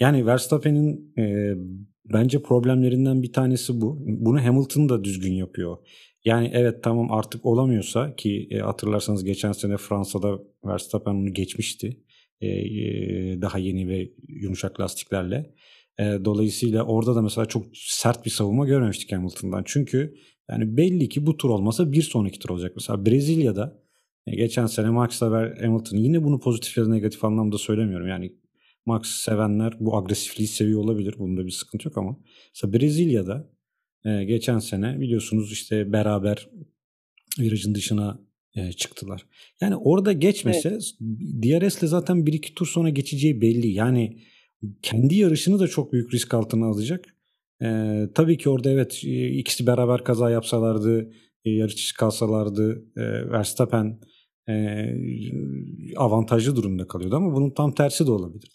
Yani 0.01 0.27
Verstappen'in 0.27 1.15
e, 1.19 1.55
bence 2.13 2.43
problemlerinden 2.43 3.23
bir 3.23 3.33
tanesi 3.33 3.81
bu. 3.81 3.99
Bunu 4.07 4.45
Hamilton 4.45 4.89
da 4.89 5.05
düzgün 5.05 5.33
yapıyor. 5.33 5.77
Yani 6.25 6.51
evet 6.53 6.83
tamam 6.83 7.13
artık 7.13 7.47
olamıyorsa 7.47 8.17
ki 8.17 8.49
e, 8.51 8.59
hatırlarsanız 8.59 9.25
geçen 9.25 9.53
sene 9.53 9.77
Fransa'da 9.77 10.39
Verstappen 10.65 11.15
onu 11.15 11.33
geçmişti. 11.33 12.01
E, 12.41 12.49
e, 12.49 13.43
daha 13.43 13.59
yeni 13.59 13.89
ve 13.89 14.13
yumuşak 14.29 14.81
lastiklerle. 14.81 15.55
E, 15.99 16.05
dolayısıyla 16.25 16.83
orada 16.83 17.15
da 17.15 17.23
mesela 17.23 17.47
çok 17.47 17.67
sert 17.75 18.25
bir 18.25 18.31
savunma 18.31 18.67
görmemiştik 18.67 19.13
Hamilton'dan. 19.13 19.63
Çünkü 19.67 20.15
yani 20.51 20.77
belli 20.77 21.09
ki 21.09 21.27
bu 21.27 21.37
tur 21.37 21.51
olmasa 21.51 21.93
bir 21.93 22.03
sonraki 22.03 22.39
tur 22.39 22.51
olacak. 22.51 22.73
Mesela 22.77 23.07
Brezilya'da 23.07 23.83
e, 24.27 24.37
geçen 24.37 24.67
sene 24.67 24.91
Max 24.91 25.23
ve 25.23 25.55
Hamilton 25.61 25.97
yine 25.97 26.25
bunu 26.25 26.41
pozitif 26.41 26.79
ya 26.79 26.85
da 26.85 26.89
negatif 26.89 27.25
anlamda 27.25 27.59
söylemiyorum. 27.59 28.09
Yani 28.09 28.33
Max 28.87 29.07
sevenler 29.07 29.75
bu 29.81 29.97
agresifliği 29.97 30.49
seviyor 30.49 30.81
olabilir. 30.81 31.15
Bunda 31.19 31.47
bir 31.47 31.51
sıkıntı 31.51 31.89
yok 31.89 31.99
ama 31.99 32.17
mesela 32.55 32.73
Brezilya'da 32.73 33.54
e, 34.05 34.25
geçen 34.25 34.59
sene 34.59 35.01
biliyorsunuz 35.01 35.53
işte 35.53 35.93
beraber 35.93 36.49
virajın 37.39 37.75
dışına 37.75 38.21
e, 38.57 38.73
çıktılar. 38.73 39.27
Yani 39.61 39.77
orada 39.77 40.13
geçmese 40.13 40.69
evet. 40.69 40.95
DRS'le 41.43 41.89
zaten 41.89 42.27
bir 42.27 42.33
iki 42.33 42.55
tur 42.55 42.67
sonra 42.67 42.89
geçeceği 42.89 43.41
belli. 43.41 43.73
Yani 43.73 44.23
kendi 44.83 45.15
yarışını 45.15 45.59
da 45.59 45.69
çok 45.69 45.93
büyük 45.93 46.15
risk 46.15 46.35
altına 46.35 46.67
alacak. 46.67 47.17
E, 47.63 47.99
tabii 48.15 48.39
ki 48.39 48.51
orada 48.51 48.71
evet 48.71 49.05
ikisi 49.05 49.67
beraber 49.67 50.05
kaza 50.05 50.31
yapsalardı, 50.31 51.11
e, 51.45 51.51
yarış 51.51 51.93
kalsalardı 51.93 52.85
e, 52.97 53.31
Verstappen 53.31 54.01
e, 54.49 54.87
avantajlı 55.97 56.57
durumda 56.57 56.87
kalıyordu 56.87 57.17
ama 57.17 57.35
bunun 57.35 57.51
tam 57.51 57.75
tersi 57.75 58.07
de 58.07 58.11
olabilirdi. 58.11 58.55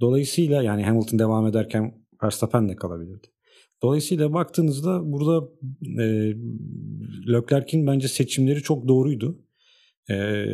Dolayısıyla 0.00 0.62
yani 0.62 0.82
Hamilton 0.82 1.18
devam 1.18 1.46
ederken 1.46 1.94
Verstappen 2.22 2.68
de 2.68 2.76
kalabilirdi. 2.76 3.26
Dolayısıyla 3.82 4.32
baktığınızda 4.32 5.12
burada 5.12 5.48
e, 5.98 6.34
Leclerc'in 7.32 7.86
bence 7.86 8.08
seçimleri 8.08 8.62
çok 8.62 8.88
doğruydu. 8.88 9.42
E, 10.10 10.44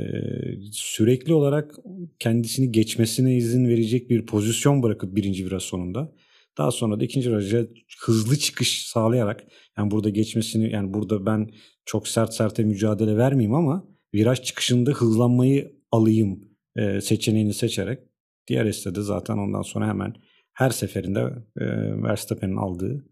sürekli 0.72 1.34
olarak 1.34 1.74
kendisini 2.18 2.72
geçmesine 2.72 3.36
izin 3.36 3.68
verecek 3.68 4.10
bir 4.10 4.26
pozisyon 4.26 4.82
bırakıp 4.82 5.16
birinci 5.16 5.46
viraj 5.46 5.62
sonunda 5.62 6.12
daha 6.58 6.70
sonra 6.70 7.00
da 7.00 7.04
ikinci 7.04 7.30
viraja 7.30 7.66
hızlı 8.00 8.36
çıkış 8.36 8.86
sağlayarak 8.86 9.44
yani 9.78 9.90
burada 9.90 10.08
geçmesini 10.08 10.72
yani 10.72 10.94
burada 10.94 11.26
ben 11.26 11.50
çok 11.84 12.08
sert 12.08 12.34
serte 12.34 12.64
mücadele 12.64 13.16
vermeyeyim 13.16 13.54
ama 13.54 13.88
viraj 14.14 14.42
çıkışında 14.42 14.90
hızlanmayı 14.90 15.76
alayım 15.90 16.40
e, 16.76 17.00
seçeneğini 17.00 17.54
seçerek 17.54 17.98
diğer 18.46 18.66
de 18.66 19.02
zaten 19.02 19.38
ondan 19.38 19.62
sonra 19.62 19.88
hemen 19.88 20.14
her 20.52 20.70
seferinde 20.70 21.20
e, 21.60 21.66
Verstappen'in 22.02 22.56
aldığı 22.56 23.11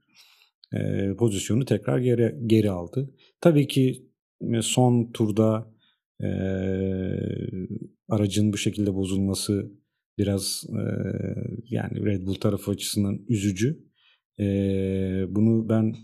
e, 0.73 1.15
pozisyonu 1.19 1.65
tekrar 1.65 1.99
geri 1.99 2.35
geri 2.47 2.71
aldı. 2.71 3.15
Tabii 3.41 3.67
ki 3.69 4.07
e, 4.55 4.63
son 4.63 5.13
turda 5.13 5.75
e, 6.23 6.29
aracın 8.09 8.53
bu 8.53 8.57
şekilde 8.57 8.95
bozulması 8.95 9.73
biraz 10.19 10.65
e, 10.69 10.83
yani 11.71 12.07
Red 12.07 12.27
Bull 12.27 12.35
tarafı 12.35 12.71
açısından 12.71 13.19
üzücü. 13.29 13.85
E, 14.41 14.45
bunu 15.29 15.69
ben 15.69 15.97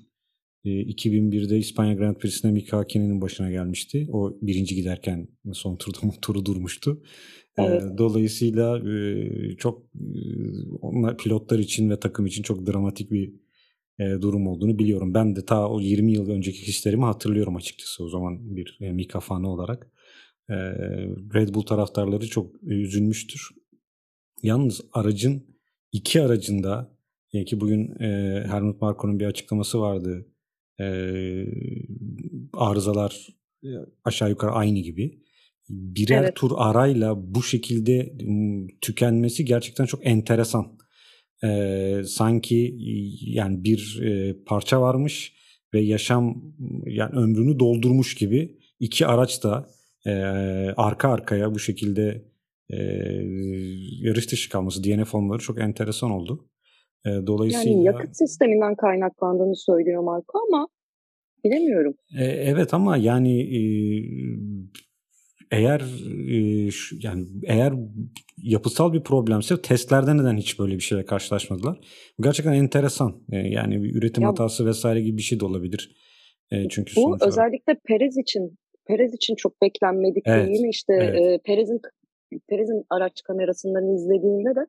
e, 0.64 0.70
2001'de 0.70 1.58
İspanya 1.58 1.94
Grand 1.94 2.16
Prix'sinde 2.16 2.52
Mika 2.52 2.78
Hakini'nin 2.78 3.20
başına 3.20 3.50
gelmişti. 3.50 4.08
O 4.12 4.38
birinci 4.42 4.74
giderken 4.74 5.28
son 5.52 5.76
turda 5.76 5.98
motoru 6.06 6.44
durmuştu. 6.46 7.02
Evet. 7.58 7.82
E, 7.82 7.98
dolayısıyla 7.98 8.78
e, 8.78 9.56
çok 9.56 9.82
e, 9.94 10.18
onlar 10.80 11.16
pilotlar 11.16 11.58
için 11.58 11.90
ve 11.90 12.00
takım 12.00 12.26
için 12.26 12.42
çok 12.42 12.66
dramatik 12.66 13.10
bir 13.10 13.32
e, 13.98 14.04
durum 14.22 14.46
olduğunu 14.46 14.78
biliyorum. 14.78 15.14
Ben 15.14 15.36
de 15.36 15.44
ta 15.44 15.68
o 15.68 15.80
20 15.80 16.12
yıl 16.12 16.30
önceki 16.30 16.66
hislerimi 16.66 17.04
hatırlıyorum 17.04 17.56
açıkçası 17.56 18.04
o 18.04 18.08
zaman 18.08 18.56
bir 18.56 18.78
e, 18.80 18.92
Mika 18.92 19.20
fanı 19.20 19.50
olarak. 19.50 19.90
E, 20.50 20.54
Red 21.34 21.54
Bull 21.54 21.62
taraftarları 21.62 22.28
çok 22.28 22.62
üzülmüştür. 22.62 23.48
Yalnız 24.42 24.80
aracın 24.92 25.46
iki 25.92 26.22
aracında 26.22 26.96
e, 27.32 27.44
ki 27.44 27.60
bugün 27.60 28.00
e, 28.00 28.44
Helmut 28.50 28.80
Marko'nun 28.80 29.20
bir 29.20 29.26
açıklaması 29.26 29.80
vardı. 29.80 30.26
E, 30.80 30.86
arızalar 32.52 33.26
aşağı 34.04 34.30
yukarı 34.30 34.50
aynı 34.50 34.78
gibi. 34.78 35.22
Birer 35.68 36.22
evet. 36.22 36.36
tur 36.36 36.50
arayla 36.56 37.34
bu 37.34 37.42
şekilde 37.42 38.12
tükenmesi 38.80 39.44
gerçekten 39.44 39.84
çok 39.84 40.06
enteresan. 40.06 40.78
E, 41.44 42.02
sanki 42.06 42.74
yani 43.20 43.64
bir 43.64 44.02
e, 44.02 44.36
parça 44.44 44.80
varmış 44.80 45.32
ve 45.74 45.80
yaşam 45.80 46.42
yani 46.86 47.12
ömrünü 47.16 47.58
doldurmuş 47.58 48.14
gibi 48.14 48.58
iki 48.80 49.06
araç 49.06 49.44
da 49.44 49.68
e, 50.06 50.10
arka 50.76 51.08
arkaya 51.08 51.54
bu 51.54 51.58
şekilde 51.58 52.24
e, 52.70 52.76
yarış 54.00 54.32
dışı 54.32 54.50
kalması 54.50 54.84
DNF 54.84 55.14
olmaları 55.14 55.42
çok 55.42 55.60
enteresan 55.60 56.10
oldu. 56.10 56.48
E, 57.06 57.10
dolayısıyla 57.26 57.72
yani 57.72 57.84
yakıt 57.84 58.16
sisteminden 58.16 58.74
kaynaklandığını 58.74 59.56
söylüyor 59.56 60.02
Marco 60.02 60.38
ama 60.48 60.68
bilemiyorum. 61.44 61.94
E, 62.18 62.24
evet 62.24 62.74
ama 62.74 62.96
yani 62.96 63.40
e, 63.40 63.60
eğer 65.50 65.80
e, 66.30 66.70
şu, 66.70 66.96
yani 67.00 67.26
eğer 67.46 67.72
yapısal 68.36 68.92
bir 68.92 69.02
problemse 69.02 69.62
testlerde 69.62 70.16
neden 70.16 70.36
hiç 70.36 70.58
böyle 70.58 70.74
bir 70.74 70.80
şeyle 70.80 71.04
karşılaşmadılar? 71.04 71.78
Bu 72.18 72.22
gerçekten 72.22 72.52
enteresan. 72.52 73.22
E, 73.32 73.36
yani 73.36 73.82
bir 73.82 73.94
üretim 73.94 74.22
ya, 74.22 74.28
hatası 74.28 74.66
vesaire 74.66 75.00
gibi 75.00 75.16
bir 75.16 75.22
şey 75.22 75.40
de 75.40 75.44
olabilir. 75.44 75.96
E, 76.50 76.68
çünkü 76.68 76.96
bu 76.96 77.00
sonuçta... 77.00 77.26
özellikle 77.26 77.76
Perez 77.88 78.16
için 78.18 78.58
Perez 78.86 79.14
için 79.14 79.34
çok 79.34 79.62
beklenmedik 79.62 80.22
evet, 80.26 80.48
değil 80.48 80.60
mi? 80.60 80.70
İşte 80.70 80.92
evet. 80.94 81.20
e, 81.20 81.38
Perez'in 81.44 81.80
Perez'in 82.48 82.84
araç 82.90 83.22
kamerasından 83.22 83.94
izlediğinde 83.94 84.54
de 84.54 84.66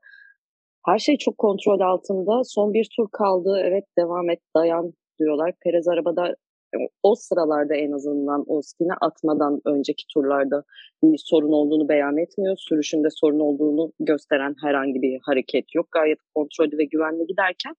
her 0.85 0.99
şey 0.99 1.17
çok 1.17 1.37
kontrol 1.37 1.79
altında. 1.79 2.43
Son 2.43 2.73
bir 2.73 2.87
tur 2.95 3.07
kaldı. 3.11 3.61
Evet 3.63 3.83
devam 3.97 4.29
et 4.29 4.39
dayan 4.55 4.93
diyorlar. 5.19 5.53
Perez 5.63 5.87
arabada 5.87 6.35
o 7.03 7.15
sıralarda 7.15 7.75
en 7.75 7.91
azından 7.91 8.43
o 8.47 8.61
spine 8.61 8.93
atmadan 9.01 9.61
önceki 9.65 10.03
turlarda 10.13 10.63
bir 11.03 11.17
sorun 11.17 11.51
olduğunu 11.51 11.89
beyan 11.89 12.17
etmiyor. 12.17 12.55
Sürüşünde 12.57 13.07
sorun 13.11 13.39
olduğunu 13.39 13.93
gösteren 13.99 14.55
herhangi 14.63 15.01
bir 15.01 15.19
hareket 15.21 15.75
yok. 15.75 15.87
Gayet 15.91 16.19
kontrollü 16.35 16.77
ve 16.77 16.85
güvenli 16.85 17.27
giderken 17.27 17.73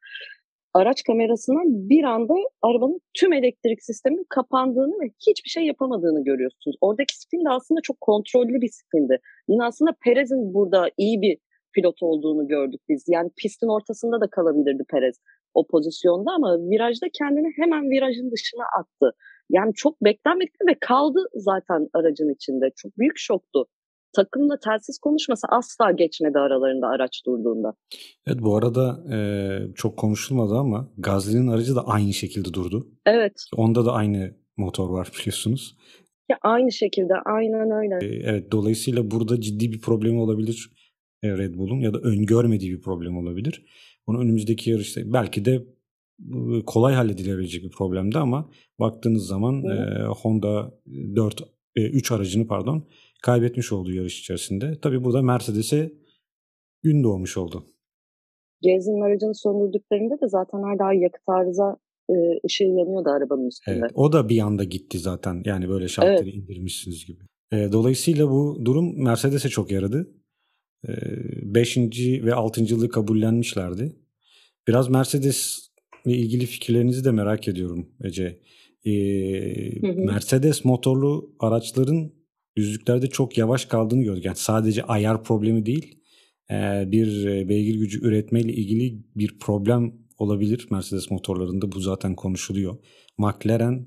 araç 0.75 1.03
kamerasından 1.03 1.89
bir 1.89 2.05
anda 2.05 2.35
arabanın 2.63 3.01
tüm 3.15 3.33
elektrik 3.33 3.83
sisteminin 3.83 4.27
kapandığını 4.29 5.01
ve 5.01 5.07
hiçbir 5.29 5.51
şey 5.51 5.65
yapamadığını 5.67 6.25
görüyorsunuz. 6.25 6.77
Oradaki 6.81 7.19
spin 7.19 7.45
de 7.45 7.51
aslında 7.51 7.81
çok 7.83 8.01
kontrollü 8.01 8.61
bir 8.61 8.71
spindi. 8.73 9.19
Yine 9.49 9.65
aslında 9.65 9.91
Perez'in 10.05 10.55
burada 10.55 10.91
iyi 10.97 11.23
bir 11.23 11.39
pilot 11.75 12.03
olduğunu 12.03 12.49
gördük 12.49 12.81
biz. 12.89 13.05
Yani 13.09 13.31
pistin 13.37 13.69
ortasında 13.69 14.21
da 14.21 14.27
kalabilirdi 14.31 14.85
Perez 14.91 15.17
o 15.55 15.67
pozisyonda 15.67 16.31
ama 16.31 16.59
virajda 16.71 17.07
kendini 17.19 17.53
hemen 17.57 17.91
virajın 17.91 18.31
dışına 18.31 18.65
attı. 18.81 19.17
Yani 19.51 19.73
çok 19.75 20.05
beklenmedik 20.05 20.55
ve 20.69 20.77
kaldı 20.81 21.19
zaten 21.35 21.89
aracın 21.95 22.35
içinde. 22.35 22.71
Çok 22.77 22.99
büyük 22.99 23.19
şoktu. 23.19 23.67
Takımla 24.13 24.59
telsiz 24.65 24.99
konuşması 24.99 25.47
asla 25.51 25.93
geçmedi 25.93 26.39
aralarında 26.39 26.87
araç 26.87 27.23
durduğunda. 27.27 27.75
Evet 28.27 28.39
bu 28.43 28.57
arada 28.57 29.15
e, 29.15 29.19
çok 29.75 29.97
konuşulmadı 29.97 30.55
ama 30.55 30.91
Gazli'nin 30.99 31.49
aracı 31.49 31.77
da 31.77 31.87
aynı 31.87 32.13
şekilde 32.13 32.53
durdu. 32.55 32.89
Evet. 33.07 33.45
Onda 33.57 33.87
da 33.87 33.93
aynı 33.93 34.35
motor 34.57 34.91
var 34.91 35.13
biliyorsunuz. 35.21 35.77
Ya 36.31 36.39
aynı 36.43 36.73
şekilde 36.73 37.15
aynen 37.27 37.71
öyle. 37.71 38.07
E, 38.07 38.31
evet 38.31 38.53
dolayısıyla 38.53 39.11
burada 39.11 39.41
ciddi 39.41 39.73
bir 39.73 39.81
problemi 39.81 40.21
olabilir 40.21 40.71
e, 41.23 41.29
Red 41.29 41.55
Bull'un 41.55 41.81
ya 41.81 41.95
da 41.95 41.99
öngörmediği 41.99 42.73
bir 42.73 42.81
problem 42.81 43.17
olabilir. 43.17 43.65
Bunu 44.09 44.21
önümüzdeki 44.21 44.71
yarışta 44.71 45.01
belki 45.05 45.45
de 45.45 45.67
kolay 46.67 46.95
halledilebilecek 46.95 47.65
bir 47.65 47.71
problemdi 47.71 48.19
ama 48.19 48.51
baktığınız 48.81 49.27
zaman 49.27 49.65
e, 49.65 50.05
Honda 50.07 50.75
4 51.17 51.41
e, 51.77 51.89
3 51.89 52.13
aracını 52.13 52.47
pardon 52.47 52.89
kaybetmiş 53.23 53.73
olduğu 53.73 53.93
yarış 53.93 54.21
içerisinde. 54.21 54.79
Tabii 54.83 55.05
burada 55.05 55.23
Mercedes'e 55.23 55.93
gün 56.83 57.05
doğmuş 57.05 57.37
oldu. 57.37 57.67
Gezin 58.63 59.01
aracını 59.01 59.35
söndürdüklerinde 59.35 60.15
de 60.15 60.29
zaten 60.29 60.59
hala 60.59 60.93
yakıt 60.93 61.23
arıza 61.27 61.77
e, 62.11 62.15
ışığı 62.47 62.65
yanıyordu 62.65 63.09
arabanın 63.09 63.47
üstünde. 63.47 63.79
Evet, 63.79 63.91
o 63.95 64.13
da 64.13 64.29
bir 64.29 64.41
anda 64.41 64.65
gitti 64.65 64.99
zaten. 64.99 65.43
Yani 65.45 65.69
böyle 65.69 65.89
şartları 65.89 66.29
evet. 66.29 66.35
indirmişsiniz 66.35 67.07
gibi. 67.07 67.23
E, 67.53 67.73
dolayısıyla 67.73 68.31
bu 68.31 68.59
durum 68.65 69.05
Mercedes'e 69.05 69.49
çok 69.49 69.71
yaradı. 69.71 70.18
5. 70.85 71.77
ve 72.25 72.35
6. 72.35 72.63
yılı 72.63 72.89
kabullenmişlerdi. 72.89 73.97
Biraz 74.69 74.89
Mercedes 74.89 75.69
ile 76.05 76.17
ilgili 76.17 76.47
fikirlerinizi 76.47 77.05
de 77.05 77.11
merak 77.11 77.49
ediyorum 77.49 77.89
Ece. 78.05 78.41
Ee, 78.85 79.81
Mercedes 79.83 80.65
motorlu 80.65 81.37
araçların 81.41 82.13
düzlüklerde 82.57 83.07
çok 83.07 83.39
yavaş 83.39 83.65
kaldığını 83.65 84.03
gördük. 84.03 84.25
Yani 84.25 84.37
sadece 84.37 84.83
ayar 84.83 85.25
problemi 85.25 85.67
değil, 85.67 85.99
bir 86.87 87.27
beygir 87.49 87.75
gücü 87.75 88.07
üretmeyle 88.07 88.53
ilgili 88.53 89.03
bir 89.17 89.39
problem 89.39 89.93
olabilir 90.19 90.69
Mercedes 90.71 91.11
motorlarında. 91.11 91.73
Bu 91.73 91.81
zaten 91.81 92.15
konuşuluyor. 92.15 92.77
McLaren 93.19 93.87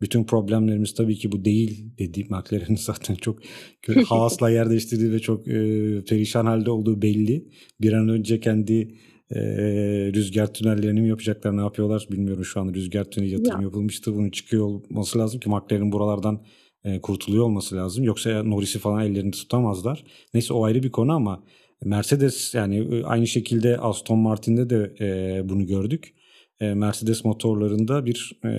bütün 0.00 0.24
problemlerimiz 0.24 0.94
tabii 0.94 1.16
ki 1.16 1.32
bu 1.32 1.44
değil 1.44 1.98
dedi. 1.98 2.26
McLaren'in 2.28 2.76
zaten 2.80 3.14
çok 3.14 3.38
Haas'la 4.06 4.50
yer 4.50 4.70
değiştirdiği 4.70 5.12
ve 5.12 5.18
çok 5.18 5.48
e, 5.48 5.52
perişan 6.08 6.46
halde 6.46 6.70
olduğu 6.70 7.02
belli. 7.02 7.48
Bir 7.80 7.92
an 7.92 8.08
önce 8.08 8.40
kendi 8.40 8.94
e, 9.30 9.40
rüzgar 10.14 10.54
tünellerini 10.54 11.00
mi 11.00 11.08
yapacaklar 11.08 11.56
ne 11.56 11.60
yapıyorlar 11.60 12.06
bilmiyorum 12.10 12.44
şu 12.44 12.60
an 12.60 12.74
rüzgar 12.74 13.04
tüneli 13.04 13.30
yatırım 13.32 13.60
ya. 13.60 13.64
yapılmıştı. 13.64 14.14
Bunun 14.14 14.30
çıkıyor 14.30 14.64
olması 14.64 15.18
lazım 15.18 15.40
ki 15.40 15.48
McLaren 15.48 15.92
buralardan 15.92 16.42
e, 16.84 17.00
kurtuluyor 17.00 17.44
olması 17.44 17.76
lazım. 17.76 18.04
Yoksa 18.04 18.42
Norris'i 18.42 18.78
falan 18.78 19.04
ellerini 19.06 19.30
tutamazlar. 19.30 20.04
Neyse 20.34 20.54
o 20.54 20.64
ayrı 20.64 20.82
bir 20.82 20.90
konu 20.90 21.12
ama 21.12 21.44
Mercedes 21.84 22.54
yani 22.54 23.02
aynı 23.04 23.26
şekilde 23.26 23.78
Aston 23.78 24.18
Martin'de 24.18 24.70
de 24.70 24.94
e, 25.00 25.48
bunu 25.48 25.66
gördük. 25.66 26.14
E, 26.60 26.74
Mercedes 26.74 27.24
motorlarında 27.24 28.06
bir 28.06 28.40
e, 28.44 28.50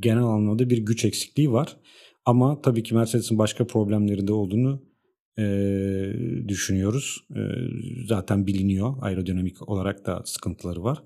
genel 0.00 0.24
anlamda 0.24 0.70
bir 0.70 0.78
güç 0.78 1.04
eksikliği 1.04 1.52
var. 1.52 1.76
Ama 2.24 2.62
tabii 2.62 2.82
ki 2.82 2.94
Mercedes'in 2.94 3.38
başka 3.38 3.66
problemlerinde 3.66 4.32
olduğunu 4.32 4.82
e, 5.38 5.44
düşünüyoruz. 6.48 7.20
E, 7.36 7.40
zaten 8.06 8.46
biliniyor 8.46 8.94
aerodinamik 9.00 9.68
olarak 9.68 10.06
da 10.06 10.22
sıkıntıları 10.24 10.82
var. 10.82 11.02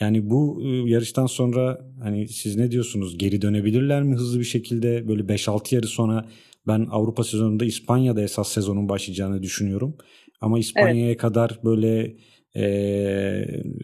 Yani 0.00 0.30
bu 0.30 0.62
e, 0.64 0.90
yarıştan 0.90 1.26
sonra 1.26 1.80
hani 2.02 2.28
siz 2.28 2.56
ne 2.56 2.70
diyorsunuz? 2.70 3.18
Geri 3.18 3.42
dönebilirler 3.42 4.02
mi 4.02 4.14
hızlı 4.14 4.38
bir 4.38 4.44
şekilde? 4.44 5.08
Böyle 5.08 5.22
5-6 5.22 5.74
yarı 5.74 5.86
sonra 5.86 6.28
ben 6.66 6.86
Avrupa 6.90 7.24
sezonunda 7.24 7.64
İspanya'da 7.64 8.22
esas 8.22 8.52
sezonun 8.52 8.88
başlayacağını 8.88 9.42
düşünüyorum. 9.42 9.96
Ama 10.40 10.58
İspanya'ya 10.58 11.06
evet. 11.06 11.18
kadar 11.18 11.58
böyle 11.64 12.16
e, 12.56 12.64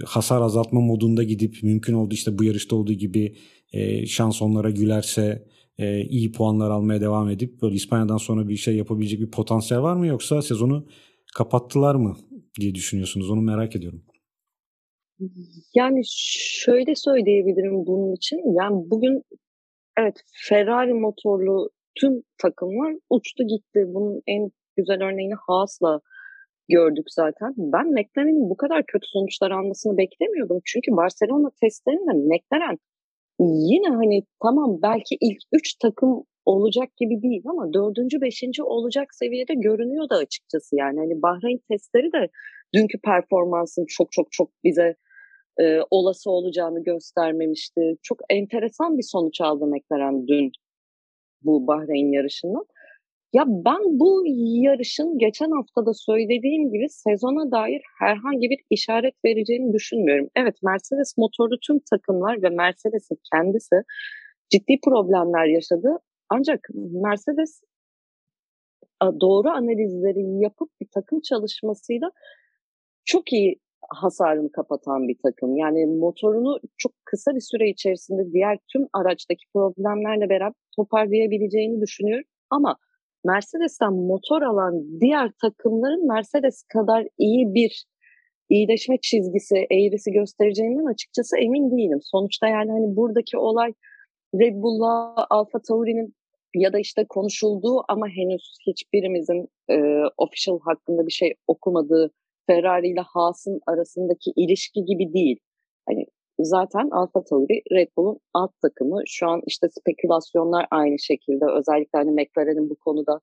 hasar 0.04 0.42
azaltma 0.42 0.80
modunda 0.80 1.22
gidip 1.22 1.62
mümkün 1.62 1.94
oldu 1.94 2.14
işte 2.14 2.38
bu 2.38 2.44
yarışta 2.44 2.76
olduğu 2.76 2.92
gibi 2.92 3.36
e, 3.72 4.06
şans 4.06 4.42
onlara 4.42 4.70
gülerse 4.70 5.46
e, 5.78 6.00
iyi 6.00 6.32
puanlar 6.32 6.70
almaya 6.70 7.00
devam 7.00 7.30
edip 7.30 7.62
böyle 7.62 7.74
İspanya'dan 7.74 8.16
sonra 8.16 8.48
bir 8.48 8.56
şey 8.56 8.76
yapabilecek 8.76 9.20
bir 9.20 9.30
potansiyel 9.30 9.82
var 9.82 9.96
mı 9.96 10.06
yoksa 10.06 10.42
sezonu 10.42 10.86
kapattılar 11.34 11.94
mı 11.94 12.16
diye 12.60 12.74
düşünüyorsunuz 12.74 13.30
onu 13.30 13.40
merak 13.40 13.76
ediyorum. 13.76 14.02
Yani 15.74 16.00
şöyle 16.06 16.94
söyleyebilirim 16.94 17.86
bunun 17.86 18.14
için. 18.14 18.54
Yani 18.60 18.90
bugün 18.90 19.22
evet 19.98 20.16
Ferrari 20.48 20.94
motorlu 20.94 21.70
tüm 21.94 22.22
takımlar 22.38 22.94
uçtu 23.10 23.44
gitti. 23.44 23.84
Bunun 23.86 24.22
en 24.26 24.50
güzel 24.76 25.02
örneğini 25.02 25.34
Haas'la 25.46 26.00
gördük 26.70 27.06
zaten. 27.10 27.54
Ben 27.56 27.86
McLaren'in 27.86 28.50
bu 28.50 28.56
kadar 28.56 28.86
kötü 28.86 29.06
sonuçlar 29.06 29.50
almasını 29.50 29.96
beklemiyordum. 29.96 30.60
Çünkü 30.64 30.96
Barcelona 30.96 31.50
testlerinde 31.60 32.12
McLaren 32.12 32.78
yine 33.40 33.88
hani 33.88 34.22
tamam 34.42 34.78
belki 34.82 35.16
ilk 35.20 35.38
üç 35.52 35.74
takım 35.74 36.24
olacak 36.44 36.96
gibi 36.96 37.22
değil 37.22 37.42
ama 37.46 37.72
dördüncü, 37.72 38.20
beşinci 38.20 38.62
olacak 38.62 39.14
seviyede 39.14 39.54
görünüyor 39.54 40.08
da 40.10 40.16
açıkçası 40.16 40.76
yani. 40.76 40.98
Hani 40.98 41.22
Bahreyn 41.22 41.60
testleri 41.68 42.12
de 42.12 42.28
dünkü 42.74 42.98
performansın 43.04 43.84
çok 43.88 44.12
çok 44.12 44.32
çok 44.32 44.50
bize 44.64 44.96
e, 45.60 45.78
olası 45.90 46.30
olacağını 46.30 46.82
göstermemişti. 46.82 47.80
Çok 48.02 48.18
enteresan 48.30 48.98
bir 48.98 49.06
sonuç 49.12 49.40
aldı 49.40 49.66
McLaren 49.66 50.26
dün 50.26 50.50
bu 51.42 51.66
Bahreyn 51.66 52.12
yarışından. 52.12 52.64
Ya 53.32 53.44
ben 53.46 53.80
bu 54.00 54.22
yarışın 54.64 55.18
geçen 55.18 55.50
hafta 55.50 55.86
da 55.86 55.94
söylediğim 55.94 56.72
gibi 56.72 56.88
sezona 56.88 57.50
dair 57.50 57.82
herhangi 57.98 58.50
bir 58.50 58.58
işaret 58.70 59.14
vereceğini 59.24 59.72
düşünmüyorum. 59.72 60.28
Evet 60.36 60.56
Mercedes 60.62 61.18
motorlu 61.18 61.58
tüm 61.66 61.78
takımlar 61.90 62.42
ve 62.42 62.48
Mercedes'in 62.48 63.18
kendisi 63.32 63.76
ciddi 64.50 64.78
problemler 64.84 65.46
yaşadı. 65.46 65.98
Ancak 66.28 66.60
Mercedes 66.74 67.60
doğru 69.20 69.48
analizleri 69.48 70.42
yapıp 70.42 70.70
bir 70.80 70.88
takım 70.94 71.20
çalışmasıyla 71.20 72.10
çok 73.04 73.32
iyi 73.32 73.60
hasarını 73.90 74.52
kapatan 74.52 75.08
bir 75.08 75.16
takım. 75.24 75.56
Yani 75.56 75.86
motorunu 75.86 76.58
çok 76.78 76.92
kısa 77.04 77.34
bir 77.34 77.40
süre 77.40 77.68
içerisinde 77.68 78.32
diğer 78.32 78.58
tüm 78.72 78.86
araçtaki 78.92 79.44
problemlerle 79.54 80.28
beraber 80.28 80.54
toparlayabileceğini 80.76 81.80
düşünüyorum. 81.80 82.26
Ama 82.50 82.76
Mercedes'ten 83.24 83.92
motor 83.92 84.42
alan 84.42 85.00
diğer 85.00 85.30
takımların 85.42 86.08
Mercedes 86.08 86.62
kadar 86.62 87.08
iyi 87.18 87.54
bir 87.54 87.84
iyileşme 88.48 88.96
çizgisi, 89.02 89.66
eğrisi 89.70 90.12
göstereceğinden 90.12 90.84
açıkçası 90.84 91.36
emin 91.38 91.70
değilim. 91.70 91.98
Sonuçta 92.02 92.48
yani 92.48 92.70
hani 92.70 92.96
buradaki 92.96 93.38
olay 93.38 93.72
Red 94.34 94.54
Bull'la 94.54 95.26
Alfa 95.30 95.58
Tauri'nin 95.68 96.14
ya 96.54 96.72
da 96.72 96.78
işte 96.78 97.06
konuşulduğu 97.08 97.82
ama 97.88 98.08
henüz 98.08 98.58
hiçbirimizin 98.66 99.48
e, 99.70 99.76
official 100.16 100.60
hakkında 100.60 101.06
bir 101.06 101.12
şey 101.12 101.34
okumadığı 101.46 102.10
Ferrari 102.46 102.88
ile 102.88 103.00
Haas'ın 103.00 103.60
arasındaki 103.66 104.32
ilişki 104.36 104.84
gibi 104.84 105.12
değil. 105.12 105.38
Hani 105.88 106.06
zaten 106.44 106.88
Alfa 106.90 107.24
Tauri 107.24 107.62
Red 107.72 107.88
Bull'un 107.96 108.18
alt 108.34 108.52
takımı. 108.62 109.02
Şu 109.06 109.28
an 109.28 109.40
işte 109.46 109.66
spekülasyonlar 109.68 110.66
aynı 110.70 110.98
şekilde. 110.98 111.44
Özellikle 111.58 111.98
hani 111.98 112.10
McLaren'in 112.10 112.70
bu 112.70 112.76
konuda 112.76 113.20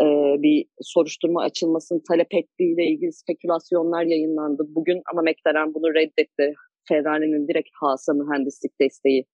e, 0.00 0.04
bir 0.42 0.66
soruşturma 0.82 1.42
açılmasını 1.42 2.02
talep 2.08 2.34
ettiğiyle 2.34 2.84
ilgili 2.84 3.12
spekülasyonlar 3.12 4.02
yayınlandı 4.02 4.62
bugün 4.68 5.02
ama 5.12 5.22
McLaren 5.22 5.74
bunu 5.74 5.94
reddetti. 5.94 6.54
Ferrari'nin 6.88 7.48
direkt 7.48 7.68
Haas'a 7.80 8.12
mühendislik 8.12 8.80
desteği 8.80 9.24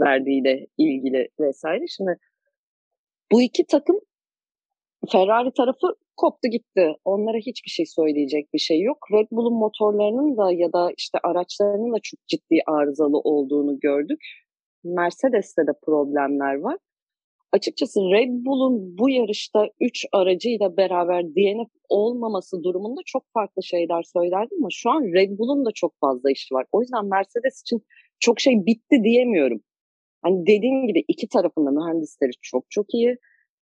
verdiğiyle 0.00 0.66
ilgili 0.78 1.28
vesaire. 1.40 1.84
Şimdi 1.86 2.18
bu 3.32 3.42
iki 3.42 3.66
takım 3.66 4.00
Ferrari 5.12 5.52
tarafı 5.56 5.86
koptu 6.16 6.48
gitti. 6.48 6.92
Onlara 7.04 7.36
hiçbir 7.38 7.70
şey 7.70 7.86
söyleyecek 7.86 8.52
bir 8.54 8.58
şey 8.58 8.80
yok. 8.80 8.98
Red 9.12 9.26
Bull'un 9.30 9.58
motorlarının 9.58 10.36
da 10.36 10.52
ya 10.52 10.72
da 10.72 10.90
işte 10.96 11.18
araçlarının 11.22 11.92
da 11.92 11.98
çok 12.02 12.26
ciddi 12.26 12.58
arızalı 12.66 13.18
olduğunu 13.18 13.78
gördük. 13.80 14.20
Mercedes'te 14.84 15.66
de 15.66 15.72
problemler 15.86 16.54
var. 16.54 16.76
Açıkçası 17.52 18.00
Red 18.00 18.30
Bull'un 18.46 18.98
bu 18.98 19.10
yarışta 19.10 19.68
3 19.80 20.06
aracıyla 20.12 20.76
beraber 20.76 21.24
DNF 21.24 21.70
olmaması 21.88 22.62
durumunda 22.62 23.00
çok 23.06 23.22
farklı 23.34 23.62
şeyler 23.62 24.02
söylerdim 24.02 24.58
ama 24.58 24.68
şu 24.70 24.90
an 24.90 25.02
Red 25.02 25.38
Bull'un 25.38 25.64
da 25.64 25.70
çok 25.74 25.92
fazla 26.00 26.30
işi 26.30 26.54
var. 26.54 26.66
O 26.72 26.80
yüzden 26.80 27.06
Mercedes 27.06 27.60
için 27.60 27.82
çok 28.20 28.40
şey 28.40 28.66
bitti 28.66 29.04
diyemiyorum. 29.04 29.60
Hani 30.22 30.46
dediğim 30.46 30.86
gibi 30.86 31.04
iki 31.08 31.28
tarafında 31.28 31.70
mühendisleri 31.70 32.30
çok 32.42 32.64
çok 32.70 32.94
iyi. 32.94 33.16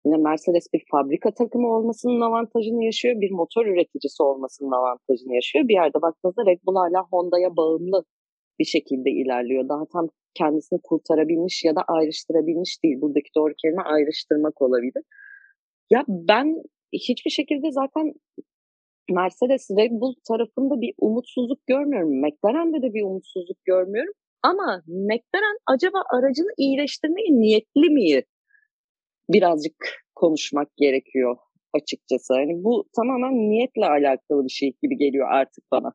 Yine 0.05 0.17
Mercedes 0.17 0.67
bir 0.73 0.83
fabrika 0.91 1.31
takımı 1.31 1.67
olmasının 1.75 2.21
avantajını 2.21 2.83
yaşıyor, 2.85 3.21
bir 3.21 3.31
motor 3.31 3.65
üreticisi 3.65 4.23
olmasının 4.23 4.71
avantajını 4.71 5.35
yaşıyor. 5.35 5.67
Bir 5.67 5.73
yerde 5.73 6.01
baktığınızda 6.01 6.45
Red 6.45 6.59
Bull 6.65 6.75
hala 6.75 7.05
Honda'ya 7.11 7.57
bağımlı 7.57 8.03
bir 8.59 8.65
şekilde 8.65 9.09
ilerliyor. 9.11 9.69
Daha 9.69 9.85
tam 9.93 10.07
kendisini 10.33 10.79
kurtarabilmiş 10.83 11.63
ya 11.63 11.75
da 11.75 11.81
ayrıştırabilmiş 11.87 12.83
değil. 12.83 13.01
Buradaki 13.01 13.29
doğru 13.37 13.53
kelime 13.61 13.81
ayrıştırmak 13.81 14.61
olabilir. 14.61 15.03
Ya 15.89 16.05
ben 16.07 16.63
hiçbir 16.93 17.31
şekilde 17.31 17.71
zaten 17.71 18.13
Mercedes 19.09 19.71
Red 19.77 19.91
Bull 19.91 20.13
tarafında 20.27 20.81
bir 20.81 20.93
umutsuzluk 20.97 21.67
görmüyorum. 21.67 22.21
McLaren'de 22.21 22.81
de 22.81 22.93
bir 22.93 23.03
umutsuzluk 23.03 23.65
görmüyorum. 23.65 24.13
Ama 24.43 24.81
McLaren 24.87 25.57
acaba 25.67 26.03
aracını 26.15 26.51
iyileştirmeye 26.57 27.27
niyetli 27.31 27.89
mi? 27.89 28.23
Birazcık 29.29 30.03
konuşmak 30.15 30.77
gerekiyor 30.77 31.37
açıkçası. 31.73 32.33
Hani 32.33 32.63
bu 32.63 32.85
tamamen 32.95 33.33
niyetle 33.33 33.85
alakalı 33.85 34.43
bir 34.45 34.49
şey 34.49 34.73
gibi 34.81 34.97
geliyor 34.97 35.27
artık 35.31 35.63
bana. 35.71 35.93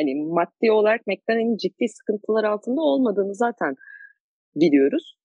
Hani 0.00 0.14
maddi 0.14 0.72
olarak 0.72 1.06
McLaren'in 1.06 1.56
ciddi 1.56 1.88
sıkıntılar 1.88 2.44
altında 2.44 2.80
olmadığını 2.80 3.34
zaten 3.34 3.74
biliyoruz. 4.56 5.16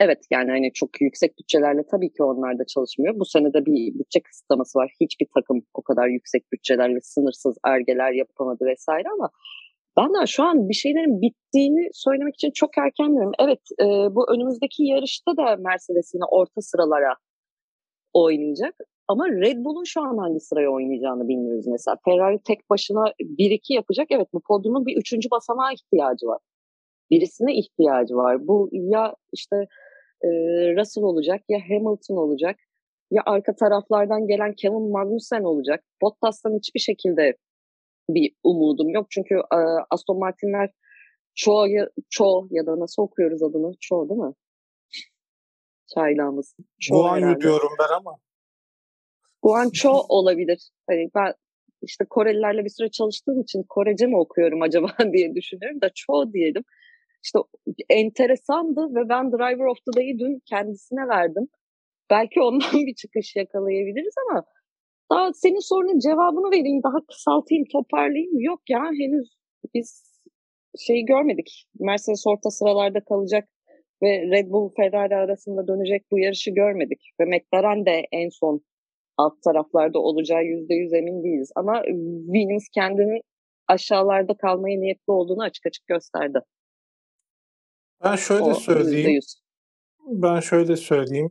Evet 0.00 0.18
yani 0.30 0.50
hani 0.50 0.72
çok 0.72 1.00
yüksek 1.00 1.38
bütçelerle 1.38 1.82
tabii 1.90 2.12
ki 2.12 2.22
onlar 2.22 2.58
da 2.58 2.66
çalışmıyor. 2.66 3.18
Bu 3.18 3.24
sene 3.24 3.52
de 3.52 3.66
bir 3.66 3.98
bütçe 3.98 4.20
kısıtlaması 4.20 4.78
var. 4.78 4.92
Hiçbir 5.00 5.26
takım 5.34 5.62
o 5.74 5.82
kadar 5.82 6.08
yüksek 6.08 6.52
bütçelerle 6.52 7.00
sınırsız 7.02 7.56
ergeler 7.64 8.12
yapamadı 8.12 8.64
vesaire 8.64 9.08
ama 9.08 9.30
de 9.98 10.26
şu 10.26 10.42
an 10.42 10.68
bir 10.68 10.74
şeylerin 10.74 11.22
bittiğini 11.22 11.88
söylemek 11.92 12.34
için 12.34 12.50
çok 12.54 12.78
erken 12.78 13.12
diyorum. 13.12 13.32
Evet 13.38 13.60
e, 13.80 13.84
bu 14.14 14.30
önümüzdeki 14.30 14.84
yarışta 14.84 15.36
da 15.36 15.56
Mercedes 15.56 16.14
yine 16.14 16.24
orta 16.30 16.60
sıralara 16.60 17.14
oynayacak. 18.12 18.74
Ama 19.08 19.28
Red 19.28 19.64
Bull'un 19.64 19.84
şu 19.84 20.00
an 20.02 20.16
hangi 20.18 20.40
sıraya 20.40 20.70
oynayacağını 20.70 21.28
bilmiyoruz 21.28 21.66
mesela. 21.66 21.96
Ferrari 22.04 22.38
tek 22.44 22.70
başına 22.70 23.04
1-2 23.20 23.74
yapacak. 23.74 24.06
Evet 24.10 24.28
bu 24.32 24.40
podyumun 24.48 24.86
bir 24.86 24.96
üçüncü 24.96 25.30
basamağa 25.30 25.72
ihtiyacı 25.72 26.26
var. 26.26 26.40
Birisine 27.10 27.54
ihtiyacı 27.54 28.16
var. 28.16 28.48
Bu 28.48 28.68
ya 28.72 29.14
işte 29.32 29.56
e, 30.22 30.28
Russell 30.76 31.04
olacak 31.04 31.40
ya 31.48 31.58
Hamilton 31.68 32.16
olacak 32.16 32.56
ya 33.10 33.22
arka 33.26 33.54
taraflardan 33.54 34.26
gelen 34.26 34.52
Kevin 34.52 34.90
Magnussen 34.90 35.42
olacak. 35.42 35.84
Bottas'tan 36.02 36.56
hiçbir 36.58 36.80
şekilde 36.80 37.36
bir 38.08 38.32
umudum 38.44 38.88
yok. 38.88 39.06
Çünkü 39.10 39.34
e, 39.34 39.58
Aston 39.90 40.18
Martin'ler 40.18 40.70
çoğu, 41.34 41.66
çoğu 42.10 42.48
ya 42.50 42.66
da 42.66 42.80
nasıl 42.80 43.02
okuyoruz 43.02 43.42
adını? 43.42 43.72
Çoğu 43.80 44.08
değil 44.08 44.20
mi? 44.20 44.32
Çaylağımız. 45.94 46.56
Guanyu 46.90 47.40
diyorum 47.40 47.70
ben 47.78 47.96
ama. 47.96 48.16
Guancho 49.42 50.06
olabilir. 50.08 50.70
Hani 50.86 51.10
ben 51.14 51.34
işte 51.82 52.04
Korelilerle 52.10 52.64
bir 52.64 52.70
süre 52.70 52.90
çalıştığım 52.90 53.40
için 53.40 53.62
Korece 53.68 54.06
mi 54.06 54.16
okuyorum 54.16 54.62
acaba 54.62 54.88
diye 55.12 55.34
düşünüyorum 55.34 55.80
da 55.80 55.90
çoğu 55.94 56.32
diyelim. 56.32 56.64
İşte 57.24 57.38
enteresandı 57.88 58.94
ve 58.94 59.08
ben 59.08 59.32
Driver 59.32 59.64
of 59.64 59.78
the 59.86 60.00
Day'i 60.00 60.18
dün 60.18 60.42
kendisine 60.46 61.08
verdim. 61.08 61.48
Belki 62.10 62.40
ondan 62.40 62.72
bir 62.86 62.94
çıkış 62.94 63.36
yakalayabiliriz 63.36 64.14
ama 64.28 64.44
daha 65.10 65.32
senin 65.32 65.68
sorunun 65.68 65.98
cevabını 65.98 66.50
vereyim, 66.50 66.82
daha 66.82 67.06
kısaltayım, 67.06 67.64
toparlayayım. 67.72 68.40
Yok 68.40 68.60
ya 68.68 68.80
henüz 68.80 69.28
biz 69.74 70.02
şeyi 70.78 71.04
görmedik. 71.04 71.66
Mercedes 71.78 72.26
orta 72.26 72.50
sıralarda 72.50 73.04
kalacak 73.04 73.48
ve 74.02 74.08
Red 74.08 74.50
Bull 74.50 74.70
Ferrari 74.76 75.16
arasında 75.16 75.68
dönecek 75.68 76.02
bu 76.10 76.18
yarışı 76.18 76.50
görmedik. 76.50 77.00
Ve 77.20 77.24
McLaren 77.24 77.86
de 77.86 78.02
en 78.12 78.28
son 78.28 78.60
alt 79.16 79.42
taraflarda 79.42 79.98
olacağı 79.98 80.44
yüzde 80.44 80.74
yüz 80.74 80.92
emin 80.92 81.24
değiliz. 81.24 81.52
Ama 81.56 81.82
Williams 82.26 82.68
kendinin 82.74 83.20
aşağılarda 83.68 84.36
kalmaya 84.36 84.80
niyetli 84.80 85.12
olduğunu 85.12 85.42
açık 85.42 85.66
açık 85.66 85.86
gösterdi. 85.86 86.38
Ben 88.04 88.16
şöyle 88.16 88.42
o, 88.42 88.54
söyleyeyim. 88.54 89.10
%100. 89.10 89.38
Ben 90.06 90.40
şöyle 90.40 90.76
söyleyeyim. 90.76 91.30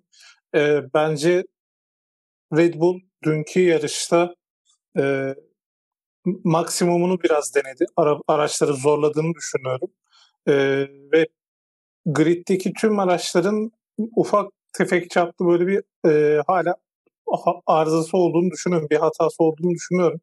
Ee, 0.56 0.80
bence 0.94 1.44
Red 2.58 2.74
Bull 2.74 3.00
dünkü 3.26 3.60
yarışta 3.60 4.36
e, 5.00 5.36
maksimumunu 6.44 7.22
biraz 7.24 7.56
denedi. 7.56 7.86
Ara, 7.98 8.18
araçları 8.28 8.74
zorladığını 8.74 9.34
düşünüyorum. 9.36 9.90
E, 10.48 10.54
ve 11.14 11.28
griddeki 12.06 12.74
tüm 12.74 13.00
araçların 13.00 13.72
ufak 14.16 14.52
tefek 14.74 15.10
çaplı 15.10 15.46
böyle 15.46 15.68
bir 15.68 16.10
e, 16.10 16.42
hala 16.48 16.76
arızası 17.68 18.18
olduğunu 18.18 18.52
düşünüyorum. 18.52 18.88
Bir 18.92 18.96
hatası 18.98 19.44
olduğunu 19.44 19.72
düşünüyorum. 19.76 20.22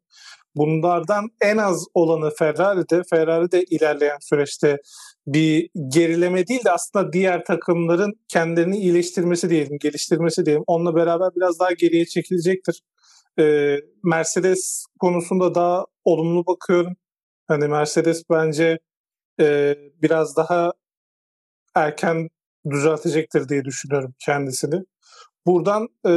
Bunlardan 0.55 1.29
en 1.41 1.57
az 1.57 1.85
olanı 1.93 2.31
Ferrari'de. 2.39 3.01
Ferrari'de 3.09 3.63
ilerleyen 3.63 4.17
süreçte 4.21 4.77
bir 5.27 5.69
gerileme 5.87 6.47
değil 6.47 6.63
de 6.65 6.71
aslında 6.71 7.13
diğer 7.13 7.45
takımların 7.45 8.13
kendilerini 8.27 8.77
iyileştirmesi 8.77 9.49
diyelim, 9.49 9.77
geliştirmesi 9.81 10.45
diyelim. 10.45 10.63
Onunla 10.67 10.95
beraber 10.95 11.29
biraz 11.35 11.59
daha 11.59 11.71
geriye 11.71 12.05
çekilecektir. 12.05 12.81
E, 13.39 13.77
Mercedes 14.03 14.85
konusunda 14.99 15.55
daha 15.55 15.85
olumlu 16.05 16.45
bakıyorum. 16.47 16.93
Hani 17.47 17.67
Mercedes 17.67 18.23
bence 18.29 18.79
e, 19.39 19.75
biraz 20.01 20.37
daha 20.37 20.71
erken 21.75 22.29
düzeltecektir 22.69 23.49
diye 23.49 23.65
düşünüyorum 23.65 24.13
kendisini. 24.25 24.83
Buradan 25.45 25.87
e, 26.05 26.11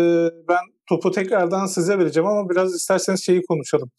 ben 0.48 0.60
topu 0.88 1.10
tekrardan 1.10 1.66
size 1.66 1.98
vereceğim 1.98 2.28
ama 2.28 2.50
biraz 2.50 2.74
isterseniz 2.74 3.26
şeyi 3.26 3.42
konuşalım. 3.48 3.90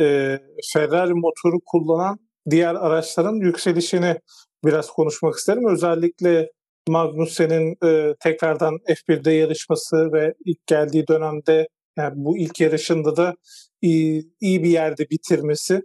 E, 0.00 0.38
Ferrari 0.72 1.14
motoru 1.14 1.58
kullanan 1.66 2.18
diğer 2.50 2.74
araçların 2.74 3.34
yükselişini 3.34 4.16
biraz 4.64 4.90
konuşmak 4.90 5.34
isterim. 5.34 5.68
Özellikle 5.68 6.48
Magnussen'in 6.88 7.76
e, 7.84 8.14
tekrardan 8.20 8.74
F1'de 8.88 9.32
yarışması 9.32 10.12
ve 10.12 10.34
ilk 10.44 10.66
geldiği 10.66 11.06
dönemde 11.08 11.68
yani 11.96 12.12
bu 12.16 12.38
ilk 12.38 12.60
yarışında 12.60 13.16
da 13.16 13.34
iyi, 13.82 14.32
iyi 14.40 14.62
bir 14.62 14.70
yerde 14.70 15.10
bitirmesi. 15.10 15.82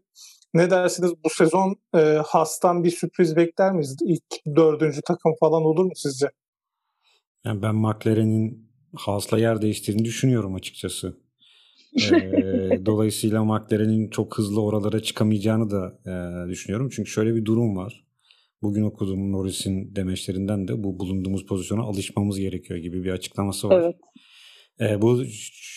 Ne 0.53 0.69
dersiniz 0.69 1.11
bu 1.23 1.29
sezon 1.29 1.75
e, 1.95 1.99
Haas'tan 2.25 2.83
bir 2.83 2.91
sürpriz 2.91 3.35
bekler 3.35 3.71
miyiz? 3.71 3.95
İlk 4.05 4.55
dördüncü 4.55 5.01
takım 5.01 5.33
falan 5.39 5.63
olur 5.63 5.85
mu 5.85 5.91
sizce? 5.95 6.27
Yani 7.45 7.61
ben 7.61 7.75
McLaren'in 7.75 8.69
Haas'la 8.95 9.39
yer 9.39 9.61
değiştirdiğini 9.61 10.05
düşünüyorum 10.05 10.55
açıkçası. 10.55 11.17
ee, 11.95 12.79
dolayısıyla 12.85 13.43
McLaren'in 13.43 14.09
çok 14.09 14.37
hızlı 14.37 14.61
oralara 14.61 14.99
çıkamayacağını 14.99 15.71
da 15.71 15.99
e, 16.05 16.49
düşünüyorum. 16.49 16.89
Çünkü 16.89 17.09
şöyle 17.09 17.35
bir 17.35 17.45
durum 17.45 17.77
var. 17.77 18.07
Bugün 18.61 18.83
okuduğum 18.83 19.31
Norris'in 19.31 19.95
demeçlerinden 19.95 20.67
de 20.67 20.83
bu 20.83 20.99
bulunduğumuz 20.99 21.45
pozisyona 21.45 21.83
alışmamız 21.83 22.39
gerekiyor 22.39 22.79
gibi 22.79 23.03
bir 23.03 23.11
açıklaması 23.11 23.69
var. 23.69 23.81
Evet. 23.81 23.95
E, 24.81 25.01
bu 25.01 25.23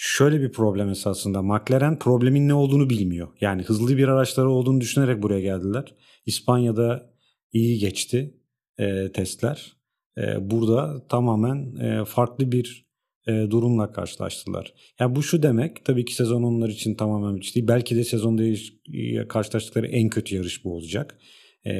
şöyle 0.00 0.40
bir 0.40 0.52
problem 0.52 0.88
esasında. 0.88 1.42
McLaren 1.42 1.98
problemin 1.98 2.48
ne 2.48 2.54
olduğunu 2.54 2.90
bilmiyor. 2.90 3.28
Yani 3.40 3.62
hızlı 3.62 3.96
bir 3.96 4.08
araçları 4.08 4.50
olduğunu 4.50 4.80
düşünerek 4.80 5.22
buraya 5.22 5.40
geldiler. 5.40 5.94
İspanya'da 6.26 7.14
iyi 7.52 7.78
geçti 7.78 8.34
e, 8.78 9.12
testler. 9.12 9.76
E, 10.18 10.50
burada 10.50 11.06
tamamen 11.08 11.76
e, 11.76 12.04
farklı 12.04 12.52
bir 12.52 12.90
e, 13.28 13.32
durumla 13.50 13.92
karşılaştılar. 13.92 14.74
Yani 15.00 15.16
bu 15.16 15.22
şu 15.22 15.42
demek 15.42 15.84
tabii 15.84 16.04
ki 16.04 16.14
sezon 16.14 16.42
onlar 16.42 16.68
için 16.68 16.94
tamamen 16.94 17.34
müthiş 17.34 17.54
değil. 17.54 17.68
Belki 17.68 17.96
de 17.96 18.04
sezonda 18.04 18.42
karşılaştıkları 19.28 19.86
en 19.86 20.08
kötü 20.08 20.36
yarış 20.36 20.64
bu 20.64 20.74
olacak. 20.74 21.18
E, 21.64 21.72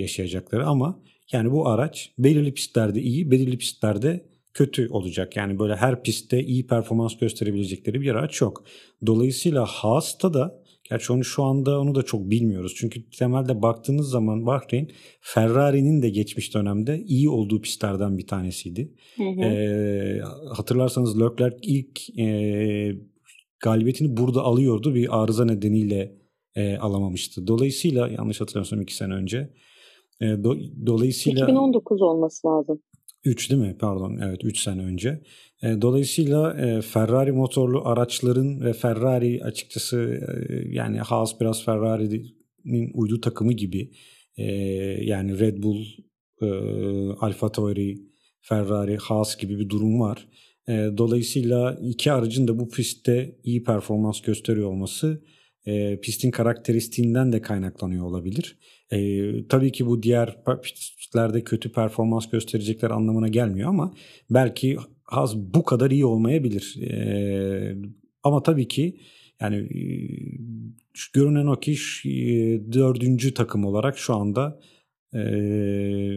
yaşayacakları 0.00 0.66
ama 0.66 1.02
yani 1.32 1.50
bu 1.50 1.68
araç 1.68 2.12
belirli 2.18 2.54
pistlerde 2.54 3.00
iyi, 3.00 3.30
belirli 3.30 3.58
pistlerde 3.58 4.26
kötü 4.56 4.88
olacak. 4.88 5.36
Yani 5.36 5.58
böyle 5.58 5.76
her 5.76 6.02
pistte 6.02 6.42
iyi 6.42 6.66
performans 6.66 7.16
gösterebilecekleri 7.16 8.00
bir 8.00 8.10
araç 8.10 8.40
yok. 8.40 8.64
Dolayısıyla 9.06 9.64
Haas'ta 9.64 10.34
da 10.34 10.62
gerçi 10.90 11.12
onu 11.12 11.24
şu 11.24 11.42
anda 11.42 11.80
onu 11.80 11.94
da 11.94 12.02
çok 12.02 12.30
bilmiyoruz. 12.30 12.74
Çünkü 12.76 13.10
temelde 13.10 13.62
baktığınız 13.62 14.10
zaman 14.10 14.46
Bahreyn 14.46 14.88
Ferrari'nin 15.20 16.02
de 16.02 16.08
geçmiş 16.08 16.54
dönemde 16.54 17.02
iyi 17.06 17.28
olduğu 17.28 17.60
pistlerden 17.60 18.18
bir 18.18 18.26
tanesiydi. 18.26 18.94
Hı 19.16 19.22
hı. 19.22 19.40
Ee, 19.40 20.20
hatırlarsanız 20.54 21.20
Leclerc 21.20 21.56
ilk 21.62 22.18
e, 22.18 22.26
galibiyetini 23.60 24.16
burada 24.16 24.42
alıyordu. 24.42 24.94
Bir 24.94 25.22
arıza 25.22 25.44
nedeniyle 25.44 26.16
e, 26.54 26.76
alamamıştı. 26.76 27.46
Dolayısıyla 27.46 28.08
yanlış 28.08 28.40
hatırlamıyorsam 28.40 28.80
iki 28.80 28.96
sene 28.96 29.14
önce. 29.14 29.50
E, 30.20 30.26
do, 30.44 30.56
dolayısıyla 30.86 31.44
2019 31.44 32.02
olması 32.02 32.46
lazım. 32.46 32.82
3 33.26 33.50
değil 33.50 33.62
mi? 33.62 33.76
Pardon. 33.78 34.18
Evet 34.22 34.44
3 34.44 34.60
sene 34.60 34.82
önce. 34.82 35.22
E, 35.62 35.82
dolayısıyla 35.82 36.60
e, 36.60 36.82
Ferrari 36.82 37.32
motorlu 37.32 37.88
araçların 37.88 38.60
ve 38.60 38.72
Ferrari 38.72 39.44
açıkçası 39.44 40.20
e, 40.48 40.54
yani 40.68 40.98
Haas 40.98 41.40
biraz 41.40 41.64
Ferrari'nin 41.64 42.90
uydu 42.94 43.20
takımı 43.20 43.52
gibi. 43.52 43.90
Yani 45.00 45.38
Red 45.40 45.62
Bull, 45.62 45.84
Alfa 47.20 47.52
Tauri, 47.52 47.98
Ferrari, 48.40 48.96
Haas 48.96 49.36
gibi 49.36 49.58
bir 49.58 49.68
durum 49.68 50.00
var. 50.00 50.28
Dolayısıyla 50.68 51.78
iki 51.82 52.12
aracın 52.12 52.48
da 52.48 52.58
bu 52.58 52.68
pistte 52.68 53.36
iyi 53.44 53.64
performans 53.64 54.20
gösteriyor 54.20 54.68
olması 54.68 55.22
pistin 56.02 56.30
karakteristiğinden 56.30 57.32
de 57.32 57.42
kaynaklanıyor 57.42 58.04
olabilir. 58.04 58.58
E, 58.90 58.98
tabii 59.48 59.72
ki 59.72 59.86
bu 59.86 60.02
diğer 60.02 60.44
pistlerde 61.06 61.44
kötü 61.44 61.72
performans 61.72 62.30
gösterecekler 62.30 62.90
anlamına 62.90 63.28
gelmiyor 63.28 63.68
ama 63.68 63.94
belki 64.30 64.76
az 65.06 65.36
bu 65.36 65.64
kadar 65.64 65.90
iyi 65.90 66.04
olmayabilir. 66.04 66.82
E, 66.82 67.76
ama 68.22 68.42
tabii 68.42 68.68
ki 68.68 69.00
yani 69.40 69.56
e, 69.56 69.82
görünen 71.12 71.46
o 71.46 71.60
ki 71.60 71.76
e, 72.04 72.12
dördüncü 72.72 73.34
takım 73.34 73.64
olarak 73.64 73.98
şu 73.98 74.14
anda 74.14 74.60
e, 75.14 75.20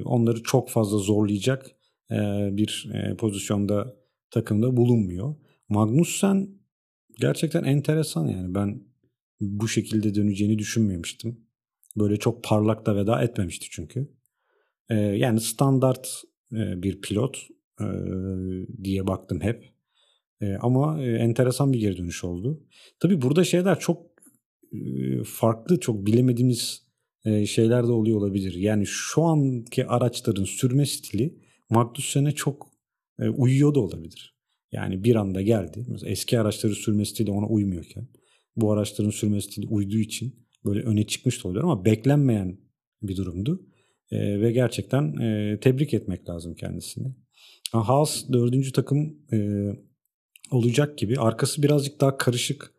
onları 0.04 0.44
çok 0.44 0.70
fazla 0.70 0.98
zorlayacak 0.98 1.72
e, 2.12 2.18
bir 2.52 2.90
e, 2.94 3.16
pozisyonda 3.16 3.96
takımda 4.32 4.78
bulunmuyor. 4.78 5.36
Magnussen 5.70 6.50
gerçekten 7.20 7.64
enteresan 7.64 8.28
yani 8.28 8.56
ben 8.56 8.84
bu 9.42 9.68
şekilde 9.68 10.16
döneceğini 10.16 10.60
düşünmemiştim. 10.60 11.40
Böyle 11.98 12.18
çok 12.18 12.44
parlak 12.44 12.86
da 12.86 12.96
veda 12.96 13.22
etmemişti 13.22 13.68
çünkü. 13.72 14.19
Ee, 14.90 14.96
yani 14.96 15.42
standart 15.42 16.24
e, 16.54 16.84
bir 16.84 17.02
pilot 17.02 17.38
e, 17.82 17.86
diye 18.84 19.08
baktım 19.08 19.42
hep. 19.42 19.66
E, 20.42 20.56
ama 20.56 21.04
enteresan 21.04 21.74
bir 21.74 21.80
geri 21.80 21.98
dönüş 21.98 22.24
oldu. 22.24 22.64
Tabii 23.00 23.22
burada 23.22 23.44
şeyler 23.44 23.80
çok 23.80 24.10
farklı, 25.26 25.80
çok 25.80 26.06
bilemediğimiz 26.06 26.90
şeyler 27.46 27.88
de 27.88 27.92
oluyor 27.92 28.18
olabilir. 28.18 28.54
Yani 28.54 28.86
şu 28.86 29.24
anki 29.24 29.86
araçların 29.86 30.44
sürme 30.44 30.86
stili 30.86 31.40
Magnussen'e 31.70 32.32
çok 32.32 32.68
e, 33.20 33.30
uyuyor 33.30 33.76
da 33.76 33.80
olabilir. 33.80 34.36
Yani 34.72 35.04
bir 35.04 35.16
anda 35.16 35.42
geldi. 35.42 35.86
Mesela 35.88 36.12
eski 36.12 36.40
araçları 36.40 36.76
sürme 36.76 37.06
stili 37.06 37.32
ona 37.32 37.48
uymuyorken 37.48 38.08
bu 38.56 38.72
araçların 38.72 39.10
sürme 39.10 39.42
stili 39.42 39.68
uyduğu 39.68 39.98
için 39.98 40.48
böyle 40.66 40.82
öne 40.82 41.08
çıkmış 41.08 41.44
da 41.44 41.48
oluyor 41.48 41.64
ama 41.64 41.86
beklenmeyen 41.86 42.60
bir 43.02 43.18
durumdu. 43.18 43.69
E, 44.12 44.42
ve 44.42 44.52
gerçekten 44.52 45.18
e, 45.18 45.60
tebrik 45.60 45.94
etmek 45.94 46.30
lazım 46.30 46.56
kendisini. 46.56 47.08
Haas 47.72 48.30
dördüncü 48.34 48.72
takım 48.72 49.16
e, 49.34 49.70
olacak 50.52 50.98
gibi. 50.98 51.20
Arkası 51.20 51.64
birazcık 51.64 52.02
daha 52.02 52.18
karışık. 52.18 52.74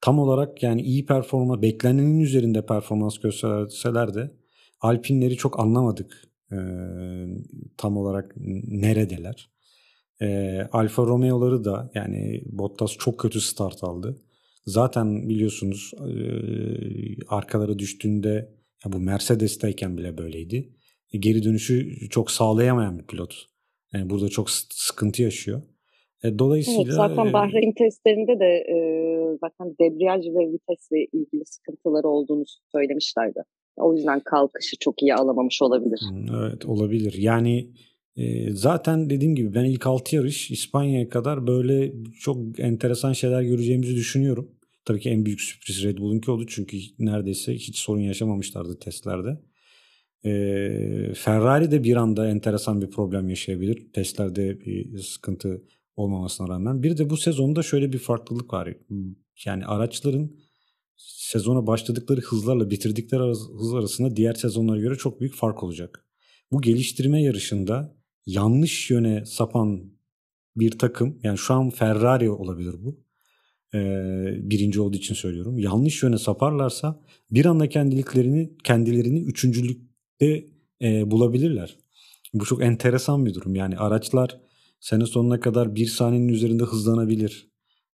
Tam 0.00 0.18
olarak 0.18 0.62
yani 0.62 0.82
iyi 0.82 1.06
performa, 1.06 1.62
beklenenin 1.62 2.20
üzerinde 2.20 2.66
performans 2.66 3.18
gösterseler 3.18 4.14
de 4.14 4.30
Alpinleri 4.80 5.36
çok 5.36 5.60
anlamadık 5.60 6.22
e, 6.52 6.58
tam 7.76 7.96
olarak 7.96 8.34
neredeler. 8.68 9.50
E, 10.22 10.60
Alfa 10.72 11.02
Romeo'ları 11.02 11.64
da 11.64 11.90
yani 11.94 12.42
Bottas 12.46 12.92
çok 12.98 13.20
kötü 13.20 13.40
start 13.40 13.84
aldı. 13.84 14.20
Zaten 14.66 15.28
biliyorsunuz 15.28 15.92
arkalara 17.28 17.78
düştüğünde 17.78 18.54
ya 18.84 18.92
bu 18.92 19.00
Mercedes'teyken 19.00 19.98
bile 19.98 20.18
böyleydi. 20.18 20.68
E, 21.12 21.18
geri 21.18 21.42
dönüşü 21.42 22.08
çok 22.10 22.30
sağlayamayan 22.30 22.98
bir 22.98 23.06
pilot. 23.06 23.46
Yani 23.92 24.10
burada 24.10 24.28
çok 24.28 24.50
sıkıntı 24.50 25.22
yaşıyor. 25.22 25.62
E, 26.24 26.38
dolayısıyla 26.38 26.82
evet, 26.82 26.94
zaten 26.94 27.32
Bahreyn 27.32 27.72
testlerinde 27.72 28.40
de 28.40 28.46
e, 28.46 28.76
zaten 29.40 29.74
debriyaj 29.80 30.26
ve 30.26 30.52
vitesle 30.52 31.04
ilgili 31.12 31.46
sıkıntıları 31.46 32.08
olduğunu 32.08 32.44
söylemişlerdi. 32.74 33.42
O 33.76 33.94
yüzden 33.94 34.20
kalkışı 34.20 34.76
çok 34.80 35.02
iyi 35.02 35.14
alamamış 35.14 35.62
olabilir. 35.62 36.00
Evet 36.30 36.66
olabilir. 36.66 37.14
Yani 37.18 37.68
e, 38.16 38.50
zaten 38.50 39.10
dediğim 39.10 39.34
gibi 39.34 39.54
ben 39.54 39.64
ilk 39.64 39.86
6 39.86 40.16
yarış 40.16 40.50
İspanya'ya 40.50 41.08
kadar 41.08 41.46
böyle 41.46 41.92
çok 42.20 42.60
enteresan 42.60 43.12
şeyler 43.12 43.42
göreceğimizi 43.42 43.96
düşünüyorum. 43.96 44.50
Tabii 44.84 45.00
ki 45.00 45.10
en 45.10 45.26
büyük 45.26 45.40
sürpriz 45.40 45.84
Red 45.84 45.98
Bull'unki 45.98 46.30
oldu 46.30 46.46
çünkü 46.46 46.78
neredeyse 46.98 47.54
hiç 47.54 47.78
sorun 47.78 48.00
yaşamamışlardı 48.00 48.78
testlerde. 48.78 49.40
Ee, 50.24 51.12
Ferrari 51.14 51.70
de 51.70 51.84
bir 51.84 51.96
anda 51.96 52.28
enteresan 52.28 52.82
bir 52.82 52.90
problem 52.90 53.28
yaşayabilir. 53.28 53.92
Testlerde 53.92 54.60
bir 54.60 54.98
sıkıntı 54.98 55.64
olmamasına 55.96 56.48
rağmen. 56.48 56.82
Bir 56.82 56.96
de 56.96 57.10
bu 57.10 57.16
sezonda 57.16 57.62
şöyle 57.62 57.92
bir 57.92 57.98
farklılık 57.98 58.52
var. 58.52 58.74
Yani 59.44 59.66
araçların 59.66 60.36
sezona 60.96 61.66
başladıkları 61.66 62.20
hızlarla 62.20 62.70
bitirdikleri 62.70 63.22
hız 63.58 63.74
arasında 63.74 64.16
diğer 64.16 64.34
sezonlara 64.34 64.80
göre 64.80 64.94
çok 64.94 65.20
büyük 65.20 65.34
fark 65.34 65.62
olacak. 65.62 66.06
Bu 66.52 66.60
geliştirme 66.62 67.22
yarışında 67.22 67.96
yanlış 68.26 68.90
yöne 68.90 69.24
sapan 69.26 69.92
bir 70.56 70.78
takım 70.78 71.18
yani 71.22 71.38
şu 71.38 71.54
an 71.54 71.70
Ferrari 71.70 72.30
olabilir 72.30 72.74
bu 72.78 73.03
birinci 74.50 74.80
olduğu 74.80 74.96
için 74.96 75.14
söylüyorum. 75.14 75.58
Yanlış 75.58 76.02
yöne 76.02 76.18
saparlarsa 76.18 77.00
bir 77.30 77.44
anda 77.44 77.68
kendiliklerini 77.68 78.50
kendilerini 78.64 79.20
üçüncülükte 79.20 80.44
e, 80.82 81.10
bulabilirler. 81.10 81.76
Bu 82.34 82.44
çok 82.44 82.62
enteresan 82.62 83.26
bir 83.26 83.34
durum. 83.34 83.54
Yani 83.54 83.76
araçlar 83.76 84.40
sene 84.80 85.06
sonuna 85.06 85.40
kadar 85.40 85.74
bir 85.74 85.86
saniyenin 85.86 86.28
üzerinde 86.28 86.64
hızlanabilir. 86.64 87.48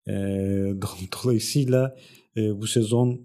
E, 0.09 0.13
dolayısıyla 1.25 1.97
e, 2.37 2.61
bu 2.61 2.67
sezon 2.67 3.21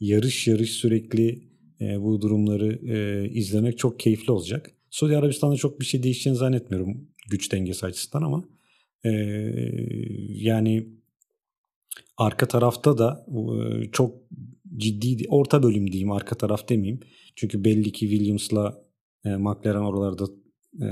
yarış 0.00 0.46
yarış 0.46 0.70
sürekli 0.70 1.48
e, 1.80 2.02
bu 2.02 2.20
durumları 2.20 2.78
e, 2.86 3.28
izlemek 3.30 3.78
çok 3.78 4.00
keyifli 4.00 4.32
olacak. 4.32 4.70
Suudi 4.90 5.16
Arabistan'da 5.16 5.56
çok 5.56 5.80
bir 5.80 5.84
şey 5.84 6.02
değişeceğini 6.02 6.38
zannetmiyorum 6.38 7.08
güç 7.30 7.52
dengesi 7.52 7.86
açısından 7.86 8.22
ama 8.24 8.44
e, 9.04 9.10
yani 10.28 10.97
arka 12.16 12.48
tarafta 12.48 12.98
da 12.98 13.26
e, 13.28 13.90
çok 13.92 14.14
ciddi 14.76 15.28
orta 15.28 15.62
bölüm 15.62 15.92
diyeyim 15.92 16.12
arka 16.12 16.34
taraf 16.34 16.68
demeyeyim. 16.68 17.00
Çünkü 17.36 17.64
belli 17.64 17.92
ki 17.92 18.08
Williams'la 18.08 18.84
e, 19.24 19.36
McLaren 19.36 19.80
oralarda 19.80 20.24
e, 20.82 20.88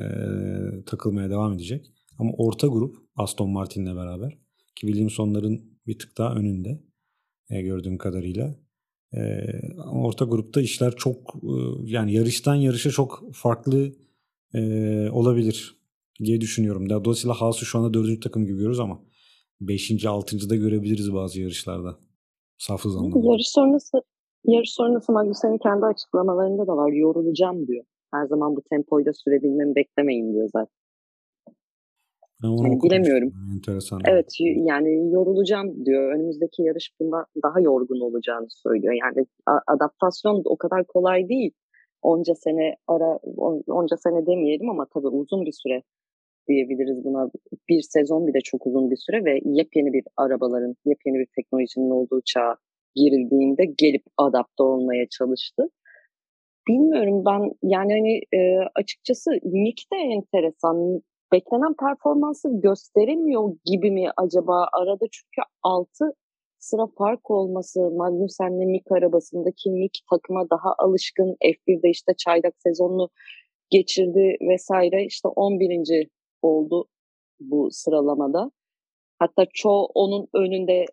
takılmaya 0.85 1.31
devam 1.31 1.53
edecek. 1.53 1.93
Ama 2.19 2.31
orta 2.39 2.67
grup 2.67 2.97
Aston 3.17 3.51
Martin'le 3.51 3.97
beraber 3.97 4.31
ki 4.77 4.87
Williams 4.87 5.21
onların 5.21 5.61
bir 5.87 5.99
tık 5.99 6.19
daha 6.19 6.35
önünde 6.35 6.83
gördüğüm 7.51 7.99
kadarıyla. 7.99 8.57
E, 9.15 9.21
orta 9.77 10.25
grupta 10.25 10.61
işler 10.61 10.97
çok 10.97 11.35
yani 11.85 12.13
yarıştan 12.13 12.55
yarışa 12.55 12.91
çok 12.91 13.35
farklı 13.35 13.93
olabilir 15.11 15.77
diye 16.25 16.41
düşünüyorum. 16.41 16.91
Dolayısıyla 16.91 17.35
Haas'ı 17.35 17.67
şu 17.67 17.79
anda 17.79 17.95
dördüncü 17.95 18.21
takım 18.21 18.45
gibi 18.45 18.53
görüyoruz 18.53 18.81
ama 18.81 19.03
beşinci, 19.61 20.09
altıncı 20.09 20.51
da 20.51 20.57
görebiliriz 20.57 21.15
bazı 21.15 21.41
yarışlarda. 21.41 21.99
Safız 22.59 22.97
anlamında. 22.97 23.33
Yarış 23.33 23.49
sonrası, 23.49 24.03
yarış 24.45 24.73
sonrası 24.73 25.13
Magnussen'in 25.13 25.59
kendi 25.59 25.87
açıklamalarında 25.87 26.67
da 26.67 26.77
var. 26.77 26.93
Yorulacağım 26.93 27.67
diyor. 27.67 27.85
Her 28.15 28.27
zaman 28.27 28.57
bu 28.57 28.63
tempoyu 28.71 29.07
da 29.07 29.13
sürebilmemi 29.13 29.75
beklemeyin 29.75 30.33
diyor 30.33 30.49
zaten. 30.53 30.77
Yani 32.43 32.83
bilemiyorum. 32.83 33.33
Enteresan. 33.55 34.01
Evet 34.09 34.33
yani 34.57 35.13
yorulacağım 35.13 35.87
diyor. 35.87 36.15
Önümüzdeki 36.15 36.63
yarış 36.63 36.91
bunda 37.01 37.27
daha 37.43 37.61
yorgun 37.61 38.01
olacağını 38.01 38.47
söylüyor. 38.51 38.95
Yani 38.95 39.27
adaptasyon 39.67 40.43
o 40.45 40.57
kadar 40.57 40.85
kolay 40.87 41.29
değil. 41.29 41.53
Onca 42.03 42.35
sene 42.35 42.77
ara 42.87 43.19
onca 43.67 43.97
sene 43.97 44.27
demeyelim 44.27 44.71
ama 44.71 44.87
tabii 44.95 45.09
uzun 45.09 45.47
bir 45.47 45.53
süre 45.53 45.83
diyebiliriz 46.49 47.05
buna. 47.05 47.31
Bir 47.69 47.83
sezon 47.83 48.27
bir 48.27 48.35
de 48.35 48.41
çok 48.41 48.67
uzun 48.67 48.91
bir 48.91 48.97
süre 48.97 49.25
ve 49.25 49.41
yepyeni 49.45 49.93
bir 49.93 50.05
arabaların, 50.17 50.77
yepyeni 50.85 51.19
bir 51.19 51.29
teknolojinin 51.37 51.91
olduğu 51.91 52.21
çağa 52.25 52.57
girildiğinde 52.95 53.65
gelip 53.79 54.03
adapte 54.17 54.63
olmaya 54.63 55.09
çalıştı. 55.09 55.71
Bilmiyorum 56.69 57.25
ben 57.27 57.53
yani 57.63 57.93
hani 57.93 58.21
e, 58.41 58.59
açıkçası 58.75 59.31
Mick 59.43 59.93
de 59.93 59.97
enteresan. 59.97 61.03
Beklenen 61.33 61.75
performansı 61.81 62.49
gösteremiyor 62.53 63.57
gibi 63.65 63.91
mi 63.91 64.09
acaba 64.17 64.69
arada 64.73 65.05
çünkü 65.13 65.49
6 65.63 66.15
sıra 66.59 66.87
fark 66.99 67.31
olması 67.31 67.81
Magnussen'le 67.81 68.67
Mick 68.67 68.93
arabasındaki 68.93 69.71
Mick 69.71 69.99
takıma 70.11 70.51
daha 70.51 70.75
alışkın 70.79 71.37
F1'de 71.45 71.91
işte 71.91 72.13
çaylak 72.19 72.55
sezonunu 72.59 73.09
geçirdi 73.71 74.37
vesaire 74.41 75.05
işte 75.05 75.29
11 75.29 75.71
oldu 76.47 76.89
bu 77.41 77.69
sıralamada. 77.71 78.51
Hatta 79.19 79.45
çoğu 79.55 79.87
onun 79.95 80.27
önünde 80.35 80.85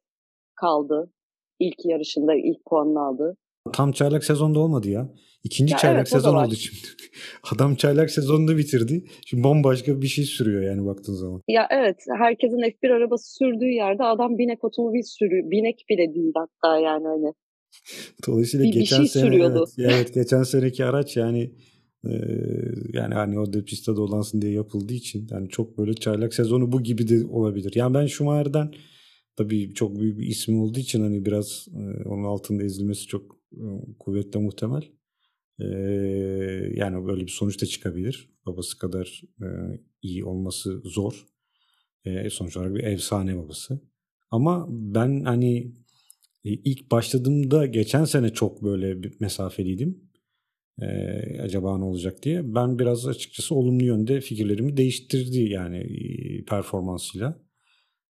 kaldı. 0.55 1.11
İlk 1.59 1.85
yarışında 1.85 2.33
ilk 2.35 2.65
puanını 2.65 2.99
aldı. 2.99 3.37
Tam 3.73 3.91
çaylak 3.91 4.23
sezonda 4.23 4.59
olmadı 4.59 4.89
ya. 4.89 5.09
İkinci 5.43 5.71
ya 5.71 5.77
çaylak 5.77 5.97
evet, 5.97 6.09
sezon 6.09 6.35
oldu 6.35 6.55
şimdi. 6.55 6.87
Adam 7.55 7.75
çaylak 7.75 8.11
sezonunu 8.11 8.57
bitirdi. 8.57 9.05
Şimdi 9.25 9.43
bambaşka 9.43 10.01
bir 10.01 10.07
şey 10.07 10.25
sürüyor 10.25 10.63
yani 10.63 10.85
baktığın 10.85 11.13
zaman. 11.13 11.41
Ya 11.47 11.67
evet 11.71 11.97
herkesin 12.17 12.57
F1 12.57 12.93
arabası 12.93 13.33
sürdüğü 13.33 13.69
yerde 13.69 14.03
adam 14.03 14.37
binek 14.37 14.63
otomobil 14.63 15.01
sürüyor. 15.03 15.51
Binek 15.51 15.85
bile 15.89 16.13
değil 16.15 16.33
hatta 16.35 16.79
yani 16.79 17.07
hani. 17.07 17.33
Dolayısıyla 18.27 18.65
bir, 18.65 18.73
geçen 18.73 19.01
bir 19.01 19.07
şey 19.07 19.21
sene 19.21 19.31
sürüyordu. 19.31 19.65
Evet, 19.77 19.91
evet 19.93 20.13
geçen 20.13 20.43
seneki 20.43 20.85
araç 20.85 21.17
yani 21.17 21.51
yani 22.93 23.13
hani 23.13 23.39
o 23.39 23.53
da 23.53 23.65
pistte 23.65 23.95
dolansın 23.95 24.41
diye 24.41 24.51
yapıldığı 24.51 24.93
için 24.93 25.27
yani 25.31 25.49
çok 25.49 25.77
böyle 25.77 25.93
çaylak 25.93 26.33
sezonu 26.33 26.71
bu 26.71 26.83
gibi 26.83 27.07
de 27.07 27.25
olabilir. 27.25 27.71
Yani 27.75 27.93
ben 27.93 28.05
Schumacher'den 28.05 28.73
tabii 29.35 29.73
çok 29.73 29.99
büyük 29.99 30.19
bir 30.19 30.27
ismi 30.27 30.57
olduğu 30.59 30.79
için 30.79 31.01
hani 31.01 31.25
biraz 31.25 31.67
onun 32.05 32.23
altında 32.23 32.63
ezilmesi 32.63 33.07
çok 33.07 33.37
kuvvetle 33.99 34.39
muhtemel. 34.39 34.81
yani 36.75 37.05
böyle 37.07 37.21
bir 37.21 37.31
sonuç 37.31 37.61
da 37.61 37.65
çıkabilir. 37.65 38.29
Babası 38.45 38.77
kadar 38.77 39.21
iyi 40.01 40.25
olması 40.25 40.81
zor. 40.85 41.25
sonuç 42.29 42.57
olarak 42.57 42.75
bir 42.75 42.83
efsane 42.83 43.37
babası. 43.37 43.79
Ama 44.31 44.67
ben 44.69 45.23
hani 45.23 45.75
ilk 46.43 46.91
başladığımda 46.91 47.65
geçen 47.65 48.05
sene 48.05 48.29
çok 48.29 48.63
böyle 48.63 49.03
bir 49.03 49.13
mesafeliydim 49.19 50.02
e, 50.81 50.87
acaba 51.41 51.77
ne 51.77 51.83
olacak 51.83 52.23
diye. 52.23 52.55
Ben 52.55 52.79
biraz 52.79 53.07
açıkçası 53.07 53.55
olumlu 53.55 53.83
yönde 53.83 54.21
fikirlerimi 54.21 54.77
değiştirdi 54.77 55.39
yani 55.39 55.77
e, 55.77 56.43
performansıyla. 56.45 57.39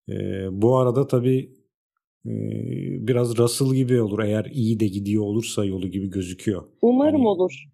E, 0.08 0.14
bu 0.50 0.76
arada 0.76 1.06
tabii 1.06 1.56
e, 2.26 2.32
biraz 3.08 3.38
Russell 3.38 3.74
gibi 3.74 4.00
olur 4.00 4.18
eğer 4.18 4.44
iyi 4.44 4.80
de 4.80 4.86
gidiyor 4.86 5.22
olursa 5.22 5.64
yolu 5.64 5.88
gibi 5.88 6.10
gözüküyor. 6.10 6.62
Umarım 6.82 7.18
yani, 7.18 7.28
olur. 7.28 7.64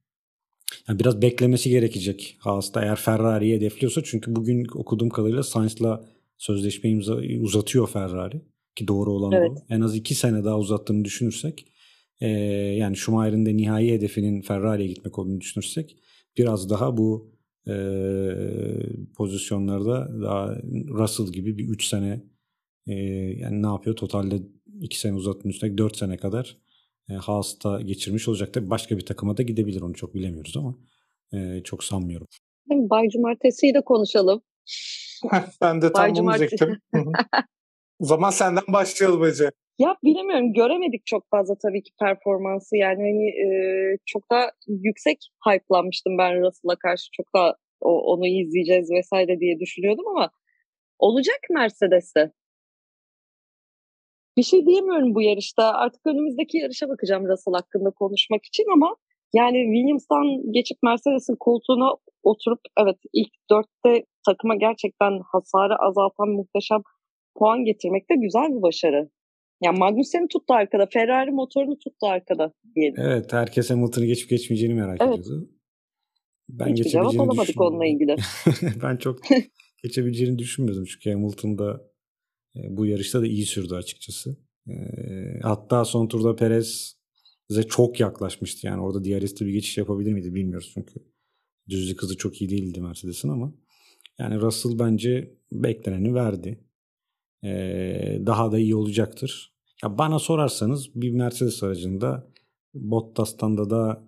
Yani 0.88 0.98
biraz 0.98 1.22
beklemesi 1.22 1.70
gerekecek 1.70 2.36
Haas'ta 2.38 2.82
eğer 2.82 2.96
Ferrari'yi 2.96 3.56
hedefliyorsa 3.56 4.02
çünkü 4.04 4.36
bugün 4.36 4.66
okuduğum 4.74 5.08
kadarıyla 5.08 5.42
Sainz'la 5.42 6.04
sözleşmeyi 6.38 7.02
uzatıyor 7.40 7.88
Ferrari 7.88 8.42
ki 8.76 8.88
doğru 8.88 9.12
olan 9.12 9.32
evet. 9.32 9.50
bu. 9.50 9.74
En 9.74 9.80
az 9.80 9.96
iki 9.96 10.14
sene 10.14 10.44
daha 10.44 10.58
uzattığını 10.58 11.04
düşünürsek 11.04 11.66
e, 12.20 12.28
yani 12.76 12.96
Schumacher'in 12.96 13.46
de 13.46 13.56
nihai 13.56 13.90
hedefinin 13.90 14.42
Ferrari'ye 14.42 14.88
gitmek 14.88 15.18
olduğunu 15.18 15.40
düşünürsek 15.40 15.96
biraz 16.38 16.70
daha 16.70 16.96
bu 16.96 17.32
e, 17.68 17.74
pozisyonlarda 19.16 20.22
daha 20.22 20.56
Russell 20.88 21.26
gibi 21.26 21.58
bir 21.58 21.68
3 21.68 21.84
sene 21.84 22.20
e, 22.86 22.94
yani 23.38 23.62
ne 23.62 23.66
yapıyor 23.66 23.96
totalde 23.96 24.38
2 24.80 25.00
sene 25.00 25.14
uzattığın 25.14 25.48
üstüne 25.48 25.78
4 25.78 25.96
sene 25.96 26.16
kadar 26.16 26.58
e, 27.10 27.14
Haas'ta 27.14 27.80
geçirmiş 27.80 28.28
olacak. 28.28 28.54
Tabii 28.54 28.70
başka 28.70 28.96
bir 28.96 29.06
takıma 29.06 29.36
da 29.36 29.42
gidebilir 29.42 29.82
onu 29.82 29.94
çok 29.94 30.14
bilemiyoruz 30.14 30.56
ama 30.56 30.74
e, 31.32 31.62
çok 31.64 31.84
sanmıyorum. 31.84 32.26
Bay 32.70 33.08
Cumartesi'yi 33.08 33.74
de 33.74 33.80
konuşalım. 33.80 34.42
ben 35.60 35.82
de 35.82 35.92
tam 35.92 36.14
bunu 36.14 36.38
diyecektim. 36.38 36.80
o 37.98 38.04
zaman 38.06 38.30
senden 38.30 38.64
başlayalım 38.68 39.24
Ece. 39.24 39.50
Ya 39.82 39.96
bilemiyorum 40.04 40.52
göremedik 40.52 41.06
çok 41.06 41.30
fazla 41.30 41.54
tabii 41.62 41.82
ki 41.82 41.90
performansı 42.00 42.76
yani 42.76 43.02
hani 43.08 43.28
e, 43.44 43.46
çok 44.06 44.30
da 44.30 44.52
yüksek 44.68 45.18
hype'lanmıştım 45.46 46.18
ben 46.18 46.32
Russell'a 46.42 46.76
karşı 46.76 47.08
çok 47.12 47.26
da 47.34 47.56
o, 47.80 47.90
onu 48.12 48.26
izleyeceğiz 48.26 48.90
vesaire 48.90 49.40
diye 49.40 49.60
düşünüyordum 49.60 50.08
ama 50.08 50.30
olacak 50.98 51.40
Mercedes'te. 51.50 52.32
Bir 54.36 54.42
şey 54.42 54.66
diyemiyorum 54.66 55.14
bu 55.14 55.22
yarışta. 55.22 55.72
Artık 55.72 56.06
önümüzdeki 56.06 56.58
yarışa 56.58 56.88
bakacağım 56.88 57.28
Russell 57.28 57.54
hakkında 57.54 57.90
konuşmak 57.90 58.44
için 58.44 58.64
ama 58.74 58.96
yani 59.34 59.58
Williams'tan 59.74 60.52
geçip 60.52 60.78
Mercedes'in 60.82 61.36
koltuğuna 61.40 61.88
oturup 62.22 62.60
evet 62.82 62.98
ilk 63.12 63.32
dörtte 63.50 64.06
takıma 64.26 64.54
gerçekten 64.56 65.20
hasarı 65.32 65.76
azaltan 65.88 66.28
muhteşem 66.28 66.82
puan 67.36 67.64
getirmek 67.64 68.10
de 68.10 68.14
güzel 68.14 68.48
bir 68.56 68.62
başarı. 68.62 69.08
Yani 69.62 69.78
Magnussen'i 69.78 70.28
tuttu 70.28 70.54
arkada. 70.54 70.86
Ferrari 70.92 71.30
motorunu 71.30 71.78
tuttu 71.78 72.06
arkada 72.06 72.52
diyelim. 72.76 73.00
Evet. 73.00 73.32
Herkes 73.32 73.70
Hamilton'ı 73.70 74.06
geçip 74.06 74.30
geçmeyeceğini 74.30 74.74
merak 74.74 74.98
evet. 75.02 75.18
ediyordu. 75.18 75.50
Ben 76.48 76.72
Hiçbir 76.72 76.90
cevap 76.90 77.20
alamadık 77.20 77.60
onunla 77.60 77.86
ilgili. 77.86 78.16
ben 78.82 78.96
çok 78.96 79.18
geçebileceğini 79.82 80.38
düşünmüyordum. 80.38 80.84
Çünkü 80.84 81.10
Hamilton'da 81.10 81.90
e, 82.56 82.60
bu 82.76 82.86
yarışta 82.86 83.22
da 83.22 83.26
iyi 83.26 83.46
sürdü 83.46 83.74
açıkçası. 83.74 84.36
E, 84.68 84.74
hatta 85.42 85.84
son 85.84 86.08
turda 86.08 86.36
Perez 86.36 86.96
bize 87.50 87.62
çok 87.62 88.00
yaklaşmıştı. 88.00 88.66
Yani 88.66 88.82
orada 88.82 89.04
DRS'te 89.04 89.46
bir 89.46 89.52
geçiş 89.52 89.78
yapabilir 89.78 90.12
miydi 90.12 90.34
bilmiyoruz 90.34 90.70
çünkü. 90.74 90.94
Düzlük 91.68 92.02
hızı 92.02 92.16
çok 92.16 92.40
iyi 92.40 92.50
değildi 92.50 92.80
Mercedes'in 92.80 93.28
ama 93.28 93.54
yani 94.18 94.40
Russell 94.40 94.78
bence 94.78 95.34
bekleneni 95.52 96.14
verdi. 96.14 96.64
Ee, 97.44 98.18
daha 98.26 98.52
da 98.52 98.58
iyi 98.58 98.74
olacaktır. 98.76 99.51
Ya 99.82 99.98
bana 99.98 100.18
sorarsanız 100.18 100.94
bir 100.94 101.10
Mercedes 101.10 101.62
aracında 101.62 102.32
Bottas'tan 102.74 103.58
da 103.58 103.70
da 103.70 104.04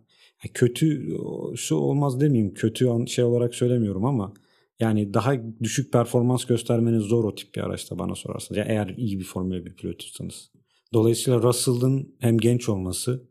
kötü 0.55 1.17
şu 1.57 1.75
olmaz 1.75 2.21
demeyeyim. 2.21 2.55
Kötü 2.55 3.07
şey 3.07 3.25
olarak 3.25 3.55
söylemiyorum 3.55 4.05
ama 4.05 4.35
yani 4.81 5.15
daha 5.15 5.35
düşük 5.63 5.93
performans 5.93 6.45
göstermeniz 6.45 7.03
zor 7.03 7.25
o 7.25 7.35
tip 7.35 7.55
bir 7.55 7.61
araçta 7.61 7.99
bana 7.99 8.15
sorarsanız. 8.15 8.59
Yani 8.59 8.71
eğer 8.71 8.89
iyi 8.97 9.19
bir 9.19 9.25
Formula 9.25 9.65
1 9.65 9.77
pilotuysanız. 9.77 10.53
Dolayısıyla 10.93 11.43
Russell'ın 11.43 12.17
hem 12.21 12.39
genç 12.39 12.69
olması 12.69 13.29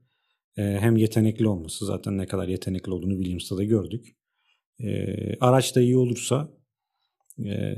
e, 0.57 0.61
hem 0.61 0.97
yetenekli 0.97 1.47
olması 1.47 1.85
zaten 1.85 2.17
ne 2.17 2.25
kadar 2.25 2.47
yetenekli 2.47 2.91
olduğunu 2.91 3.13
Williams'ta 3.13 3.57
da 3.57 3.63
gördük. 3.63 4.17
E, 4.79 5.15
araç 5.39 5.75
da 5.75 5.81
iyi 5.81 5.97
olursa 5.97 6.53
e, 7.45 7.75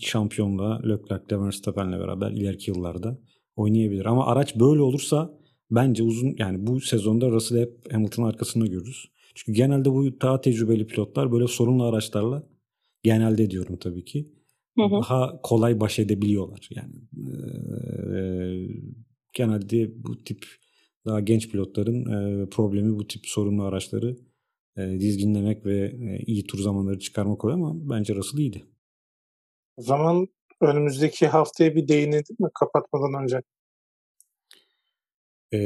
şampiyonla 0.00 0.80
Leclerc 0.88 1.36
ve 1.36 1.40
Verstappen'le 1.40 1.92
beraber 1.92 2.30
ileriki 2.30 2.70
yıllarda 2.70 3.18
oynayabilir. 3.56 4.06
Ama 4.06 4.26
araç 4.26 4.56
böyle 4.56 4.82
olursa 4.82 5.38
bence 5.70 6.02
uzun 6.02 6.34
yani 6.38 6.66
bu 6.66 6.80
sezonda 6.80 7.30
Russell 7.30 7.60
hep 7.60 7.92
Hamilton'ın 7.92 8.26
arkasında 8.26 8.66
görürüz. 8.66 9.08
Çünkü 9.34 9.52
genelde 9.52 9.90
bu 9.90 10.20
daha 10.20 10.40
tecrübeli 10.40 10.86
pilotlar 10.86 11.32
böyle 11.32 11.46
sorunlu 11.46 11.84
araçlarla 11.84 12.46
genelde 13.02 13.50
diyorum 13.50 13.76
tabii 13.76 14.04
ki 14.04 14.32
hı 14.78 14.84
hı. 14.84 15.00
daha 15.02 15.40
kolay 15.42 15.80
baş 15.80 15.98
edebiliyorlar. 15.98 16.68
Yani 16.70 16.94
e, 18.14 18.18
genelde 19.32 20.04
bu 20.04 20.24
tip 20.24 20.46
daha 21.06 21.20
genç 21.20 21.50
pilotların 21.50 22.04
e, 22.04 22.48
problemi 22.48 22.96
bu 22.98 23.06
tip 23.06 23.26
sorunlu 23.26 23.62
araçları 23.62 24.16
e, 24.76 25.00
dizginlemek 25.00 25.66
ve 25.66 25.96
e, 26.00 26.22
iyi 26.26 26.46
tur 26.46 26.58
zamanları 26.58 26.98
çıkarmak 26.98 27.44
oluyor 27.44 27.58
ama 27.58 27.90
bence 27.90 28.14
Russell 28.14 28.38
iyiydi. 28.38 28.64
O 29.76 29.82
zaman 29.82 30.28
önümüzdeki 30.60 31.26
haftaya 31.26 31.74
bir 31.74 31.88
değinelim 31.88 32.36
mi 32.38 32.48
kapatmadan 32.54 33.22
önce? 33.22 33.42
Ee, 35.52 35.58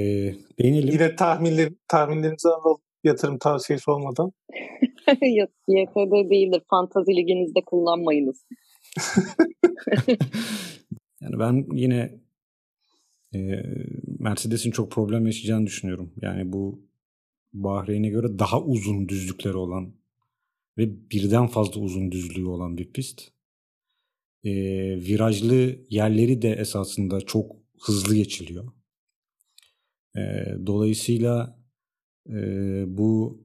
değinelim. 0.59 0.89
Yine 0.93 1.17
tahminler, 1.17 1.73
tahminlerinizi 1.89 2.49
alalım 2.49 2.81
yatırım 3.05 3.39
tavsiyesi 3.39 3.91
olmadan. 3.91 4.33
YTD 5.69 6.31
değildir. 6.31 6.63
Fantazi 6.71 7.17
liginizde 7.17 7.61
kullanmayınız. 7.67 8.47
yani 11.21 11.39
ben 11.39 11.67
yine 11.73 12.21
e, 13.35 13.39
Mercedes'in 14.19 14.71
çok 14.71 14.91
problem 14.91 15.27
yaşayacağını 15.27 15.67
düşünüyorum. 15.67 16.13
Yani 16.23 16.53
bu 16.53 16.81
Bahreyn'e 17.53 18.09
göre 18.09 18.39
daha 18.39 18.63
uzun 18.63 19.09
düzlükleri 19.09 19.57
olan 19.57 19.93
ve 20.79 21.11
birden 21.11 21.47
fazla 21.47 21.81
uzun 21.81 22.13
düzlüğü 22.13 22.47
olan 22.47 22.79
bir 22.79 22.93
pist. 22.93 23.36
E, 24.47 24.53
virajlı 24.97 25.79
yerleri 25.91 26.43
de 26.43 26.53
esasında 26.53 27.21
çok 27.21 27.57
hızlı 27.81 28.17
geçiliyor. 28.17 28.73
E, 30.17 30.21
dolayısıyla 30.67 31.59
e, 32.31 32.37
bu 32.87 33.41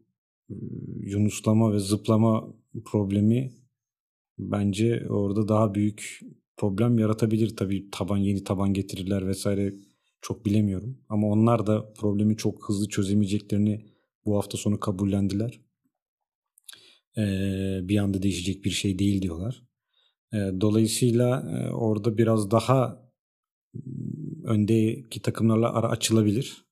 yunuslama 1.00 1.74
ve 1.74 1.80
zıplama 1.80 2.54
problemi 2.86 3.54
bence 4.40 5.08
orada 5.10 5.48
daha 5.48 5.76
büyük 5.76 6.20
problem 6.58 7.00
yaratabilir. 7.00 7.56
Tabii 7.56 7.90
taban 7.92 8.18
yeni 8.18 8.44
taban 8.44 8.74
getirirler 8.74 9.28
vesaire 9.28 9.74
çok 10.22 10.46
bilemiyorum. 10.46 10.98
Ama 11.10 11.28
onlar 11.28 11.68
da 11.68 11.94
problemi 11.94 12.38
çok 12.38 12.70
hızlı 12.70 12.90
çözemeyeceklerini 12.90 13.86
bu 14.26 14.38
hafta 14.38 14.58
sonu 14.58 14.80
kabullendiler. 14.80 15.62
Ee, 17.18 17.80
bir 17.84 17.98
anda 17.98 18.24
değişecek 18.24 18.66
bir 18.66 18.70
şey 18.70 19.00
değil 19.00 19.22
diyorlar. 19.22 19.71
Ee, 20.34 20.38
dolayısıyla 20.62 21.52
e, 21.52 21.72
orada 21.72 22.18
biraz 22.18 22.52
daha 22.52 23.12
öndeki 24.46 25.22
takımlarla 25.22 25.74
ara 25.74 25.90
açılabilir. 25.90 26.66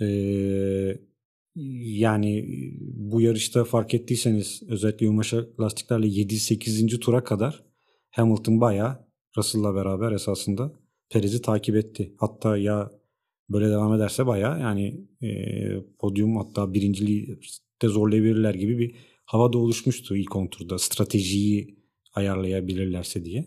Ee, 0.00 0.98
yani 1.84 2.44
bu 2.82 3.20
yarışta 3.20 3.64
fark 3.64 3.94
ettiyseniz 3.94 4.62
özellikle 4.68 5.06
yumuşak 5.06 5.60
lastiklerle 5.60 6.06
7-8. 6.06 6.98
tura 6.98 7.24
kadar 7.24 7.64
Hamilton 8.10 8.60
bayağı 8.60 9.06
Russell'la 9.36 9.74
beraber 9.74 10.12
esasında 10.12 10.72
Perez'i 11.10 11.42
takip 11.42 11.76
etti. 11.76 12.14
Hatta 12.18 12.56
ya 12.56 12.92
böyle 13.50 13.68
devam 13.70 13.94
ederse 13.94 14.26
bayağı 14.26 14.60
yani 14.60 15.06
e, 15.22 15.28
podyum 15.98 16.36
hatta 16.36 16.74
birinciliği 16.74 17.40
de 17.82 17.88
zorlayabilirler 17.88 18.54
gibi 18.54 18.78
bir 18.78 18.96
hava 19.24 19.52
da 19.52 19.58
oluşmuştu 19.58 20.16
ilk 20.16 20.36
on 20.36 20.46
turda 20.46 20.78
stratejiyi 20.78 21.81
ayarlayabilirlerse 22.14 23.24
diye. 23.24 23.46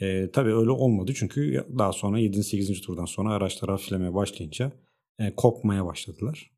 E, 0.00 0.30
tabii 0.30 0.54
öyle 0.54 0.70
olmadı 0.70 1.12
çünkü 1.14 1.64
daha 1.78 1.92
sonra 1.92 2.18
7. 2.18 2.44
8. 2.44 2.80
turdan 2.80 3.04
sonra 3.04 3.34
araçlar 3.34 3.70
hafiflemeye 3.70 4.14
başlayınca 4.14 4.72
e, 5.18 5.34
kopmaya 5.36 5.86
başladılar. 5.86 6.50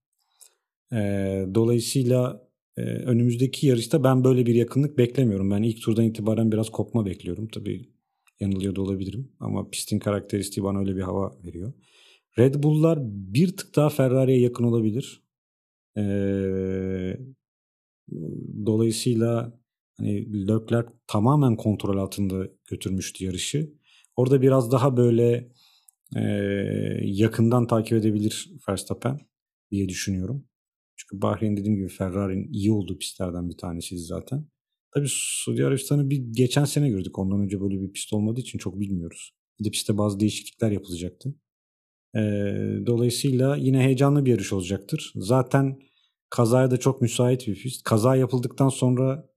E, 0.93 0.99
dolayısıyla 1.55 2.49
e, 2.77 2.81
önümüzdeki 2.83 3.67
yarışta 3.67 4.05
ben 4.05 4.25
böyle 4.25 4.47
bir 4.47 4.55
yakınlık 4.55 4.99
beklemiyorum. 4.99 5.51
Ben 5.51 5.63
ilk 5.63 5.83
turdan 5.83 6.05
itibaren 6.05 6.53
biraz 6.53 6.71
kopma 6.71 7.07
bekliyorum. 7.07 7.49
Tabii 7.49 7.89
yanılıyor 8.41 8.77
da 8.77 8.83
olabilirim 8.83 9.33
ama 9.41 9.71
pistin 9.71 9.99
karakteristiği 9.99 10.65
bana 10.65 10.79
öyle 10.79 10.97
bir 10.97 11.03
hava 11.03 11.39
veriyor. 11.45 11.73
Red 12.39 12.55
Bull'lar 12.63 12.99
bir 13.03 13.57
tık 13.57 13.77
daha 13.77 13.89
Ferrari'ye 13.89 14.41
yakın 14.41 14.65
olabilir. 14.65 15.23
Ee, 15.97 17.17
dolayısıyla 18.67 19.61
hani 19.99 20.47
Leclerc 20.49 20.89
tamamen 21.07 21.57
kontrol 21.57 21.99
altında 21.99 22.49
götürmüştü 22.71 23.25
yarışı. 23.25 23.73
Orada 24.17 24.43
biraz 24.43 24.73
daha 24.73 24.97
böyle 24.97 25.53
e, 26.17 26.21
yakından 27.03 27.67
takip 27.67 27.93
edebilir 27.93 28.51
Verstappen 28.69 29.19
diye 29.71 29.89
düşünüyorum. 29.89 30.45
Çünkü 30.97 31.23
Bahreyn 31.23 31.57
dediğim 31.57 31.77
gibi 31.77 31.89
Ferrari'nin 31.89 32.53
iyi 32.53 32.73
olduğu 32.73 32.99
pistlerden 32.99 33.49
bir 33.49 33.57
tanesiydi 33.57 34.01
zaten. 34.01 34.47
Tabii 34.95 35.09
Suudi 35.11 35.67
Arabistan'ı 35.67 36.11
bir 36.11 36.17
geçen 36.17 36.65
sene 36.65 36.89
gördük. 36.89 37.19
Ondan 37.19 37.41
önce 37.41 37.61
böyle 37.61 37.81
bir 37.81 37.93
pist 37.93 38.13
olmadığı 38.13 38.41
için 38.41 38.59
çok 38.59 38.81
bilmiyoruz. 38.81 39.35
Bir 39.61 39.65
de 39.65 39.71
pistte 39.71 39.99
bazı 39.99 40.21
değişiklikler 40.21 40.71
yapılacaktı. 40.71 41.35
Ee, 42.17 42.21
dolayısıyla 42.87 43.57
yine 43.57 43.81
heyecanlı 43.81 44.25
bir 44.25 44.31
yarış 44.31 44.53
olacaktır. 44.53 45.13
Zaten 45.17 45.79
kazaya 46.31 46.71
da 46.71 46.77
çok 46.77 47.03
müsait 47.03 47.47
bir 47.47 47.55
pist. 47.55 47.83
Kaza 47.83 48.17
yapıldıktan 48.17 48.69
sonra 48.69 49.29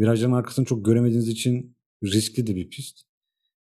virajların 0.00 0.32
arkasını 0.32 0.64
çok 0.64 0.84
göremediğiniz 0.84 1.28
için 1.28 1.76
riskli 2.04 2.46
de 2.46 2.56
bir 2.56 2.70
pist. 2.70 3.00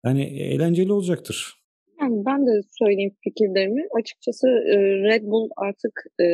Yani 0.05 0.23
eğlenceli 0.25 0.93
olacaktır. 0.93 1.55
Yani 2.01 2.25
ben 2.27 2.47
de 2.47 2.61
söyleyeyim 2.79 3.17
fikirlerimi. 3.25 3.83
Açıkçası 4.01 4.47
Red 5.09 5.23
Bull 5.23 5.49
artık 5.57 6.05
e, 6.21 6.27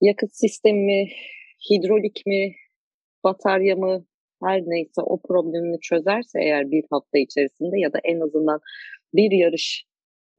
yakıt 0.00 0.30
sistemi, 0.32 1.08
hidrolik 1.70 2.22
mi, 2.26 2.54
batarya 3.24 3.76
mı 3.76 4.06
her 4.42 4.60
neyse 4.60 5.02
o 5.02 5.22
problemini 5.22 5.80
çözerse 5.80 6.40
eğer 6.42 6.70
bir 6.70 6.84
hafta 6.90 7.18
içerisinde 7.18 7.80
ya 7.80 7.92
da 7.92 7.98
en 8.04 8.20
azından 8.20 8.60
bir 9.14 9.30
yarış 9.32 9.84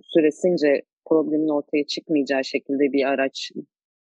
süresince 0.01 0.81
problemin 1.09 1.55
ortaya 1.57 1.83
çıkmayacağı 1.87 2.43
şekilde 2.43 2.93
bir 2.93 3.05
araç 3.05 3.51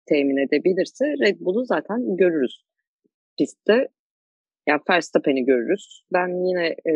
temin 0.05 0.37
edebilirse 0.37 1.05
Red 1.05 1.39
Bull'u 1.39 1.65
zaten 1.65 2.17
görürüz 2.17 2.63
pistte. 3.37 3.87
Yani 4.71 4.81
Verstappen'i 4.89 5.45
görürüz. 5.45 6.03
Ben 6.13 6.47
yine 6.47 6.67
e, 6.85 6.93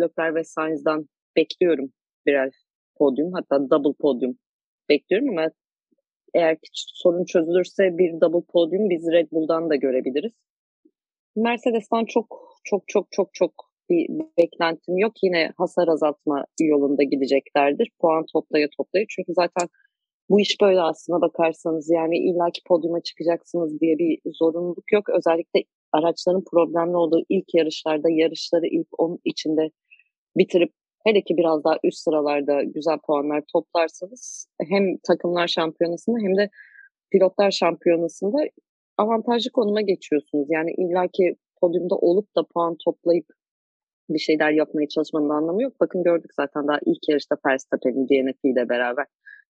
Leclerc 0.00 0.34
ve 0.34 0.44
Sainz'dan 0.44 1.08
bekliyorum 1.36 1.92
birer 2.26 2.50
podyum 2.98 3.32
hatta 3.32 3.70
double 3.70 3.96
podyum 4.00 4.38
bekliyorum 4.88 5.28
ama 5.28 5.50
eğer 6.34 6.56
sorun 6.72 7.24
çözülürse 7.24 7.98
bir 7.98 8.20
double 8.20 8.46
podyum 8.52 8.90
biz 8.90 9.06
Red 9.12 9.28
Bull'dan 9.32 9.70
da 9.70 9.76
görebiliriz. 9.76 10.32
Mercedes'ten 11.36 12.04
çok 12.04 12.26
çok 12.64 12.82
çok 12.86 13.06
çok 13.10 13.34
çok 13.34 13.52
bir 13.90 14.08
beklentim 14.38 14.98
yok. 14.98 15.12
Yine 15.22 15.52
hasar 15.58 15.88
azaltma 15.88 16.44
yolunda 16.60 17.02
gideceklerdir. 17.02 17.90
Puan 18.00 18.24
toplaya 18.32 18.68
toplaya. 18.76 19.04
Çünkü 19.08 19.32
zaten 19.34 19.68
bu 20.30 20.40
iş 20.40 20.60
böyle 20.60 20.80
aslına 20.80 21.20
bakarsanız 21.20 21.90
yani 21.90 22.18
illaki 22.18 22.60
podyuma 22.66 23.00
çıkacaksınız 23.00 23.80
diye 23.80 23.98
bir 23.98 24.20
zorunluluk 24.38 24.92
yok. 24.92 25.04
Özellikle 25.18 25.60
araçların 25.98 26.44
problemli 26.52 26.96
olduğu 26.96 27.22
ilk 27.28 27.54
yarışlarda 27.54 28.08
yarışları 28.10 28.66
ilk 28.66 28.88
onun 28.98 29.18
içinde 29.24 29.70
bitirip 30.36 30.72
hele 31.06 31.20
ki 31.22 31.36
biraz 31.36 31.64
daha 31.64 31.76
üst 31.84 31.98
sıralarda 31.98 32.62
güzel 32.62 32.98
puanlar 33.06 33.42
toplarsanız 33.52 34.48
hem 34.68 34.84
takımlar 35.08 35.48
şampiyonasında 35.48 36.18
hem 36.18 36.36
de 36.36 36.50
pilotlar 37.12 37.50
şampiyonasında 37.50 38.38
avantajlı 38.98 39.50
konuma 39.50 39.80
geçiyorsunuz. 39.80 40.46
Yani 40.50 40.70
illaki 40.78 41.36
podyumda 41.60 41.94
olup 41.96 42.36
da 42.36 42.42
puan 42.54 42.76
toplayıp 42.84 43.26
bir 44.08 44.18
şeyler 44.18 44.50
yapmaya 44.50 44.88
çalışmanın 44.88 45.28
anlamı 45.28 45.62
yok. 45.62 45.72
Bakın 45.80 46.02
gördük 46.02 46.30
zaten 46.34 46.68
daha 46.68 46.78
ilk 46.86 47.08
yarışta 47.08 47.36
Verstappen'in 47.46 48.08
DNF 48.08 48.44
ile 48.44 48.68
beraber 48.68 49.06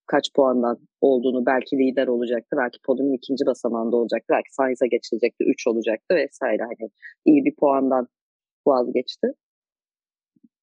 kaç 0.07 0.33
puandan 0.37 0.79
olduğunu 1.01 1.47
belki 1.47 1.79
lider 1.79 2.07
olacaktı. 2.07 2.57
Belki 2.63 2.79
podyumun 2.87 3.13
ikinci 3.13 3.47
basamağında 3.47 3.97
olacaktı. 3.97 4.27
Belki 4.31 4.55
Sainz'a 4.55 4.87
geçilecekti. 4.87 5.45
Üç 5.45 5.67
olacaktı 5.67 6.15
vesaire. 6.15 6.63
Hani 6.63 6.91
iyi 7.25 7.45
bir 7.45 7.55
puandan 7.57 8.09
vazgeçti. 8.67 9.27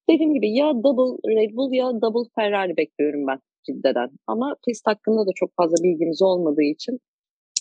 Dediğim 0.10 0.34
gibi 0.34 0.50
ya 0.56 0.74
double 0.74 1.36
Red 1.36 1.56
Bull 1.56 1.74
ya 1.74 2.02
double 2.02 2.30
Ferrari 2.36 2.78
bekliyorum 2.78 3.28
ben 3.28 3.40
ciddeden. 3.64 4.10
Ama 4.28 4.56
pist 4.68 4.88
hakkında 4.88 5.28
da 5.28 5.32
çok 5.36 5.50
fazla 5.58 5.76
bilgimiz 5.84 6.22
olmadığı 6.22 6.64
için 6.64 7.00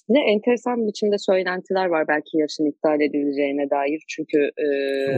ne 0.09 0.33
enteresan 0.33 0.87
biçimde 0.87 1.18
söylentiler 1.18 1.87
var 1.87 2.09
belki 2.09 2.39
yarışın 2.39 2.70
iptal 2.70 3.01
edileceğine 3.01 3.70
dair. 3.70 4.05
Çünkü 4.09 4.39
e, 4.39 4.66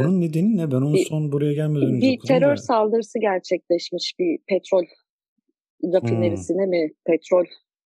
onun 0.01 0.21
nedeni 0.21 0.57
ne? 0.57 0.71
Ben 0.71 0.77
onu 0.77 0.95
bir, 0.95 1.07
son 1.09 1.33
buraya 1.33 1.53
gelmeden 1.53 1.95
önce 1.95 2.07
Bir 2.07 2.19
terör 2.29 2.57
da. 2.57 2.57
saldırısı 2.57 3.19
gerçekleşmiş 3.19 4.15
bir 4.19 4.39
petrol 4.49 4.85
rafinerisine 5.93 6.63
hmm. 6.63 6.71
mi 6.71 6.91
petrol 7.07 7.45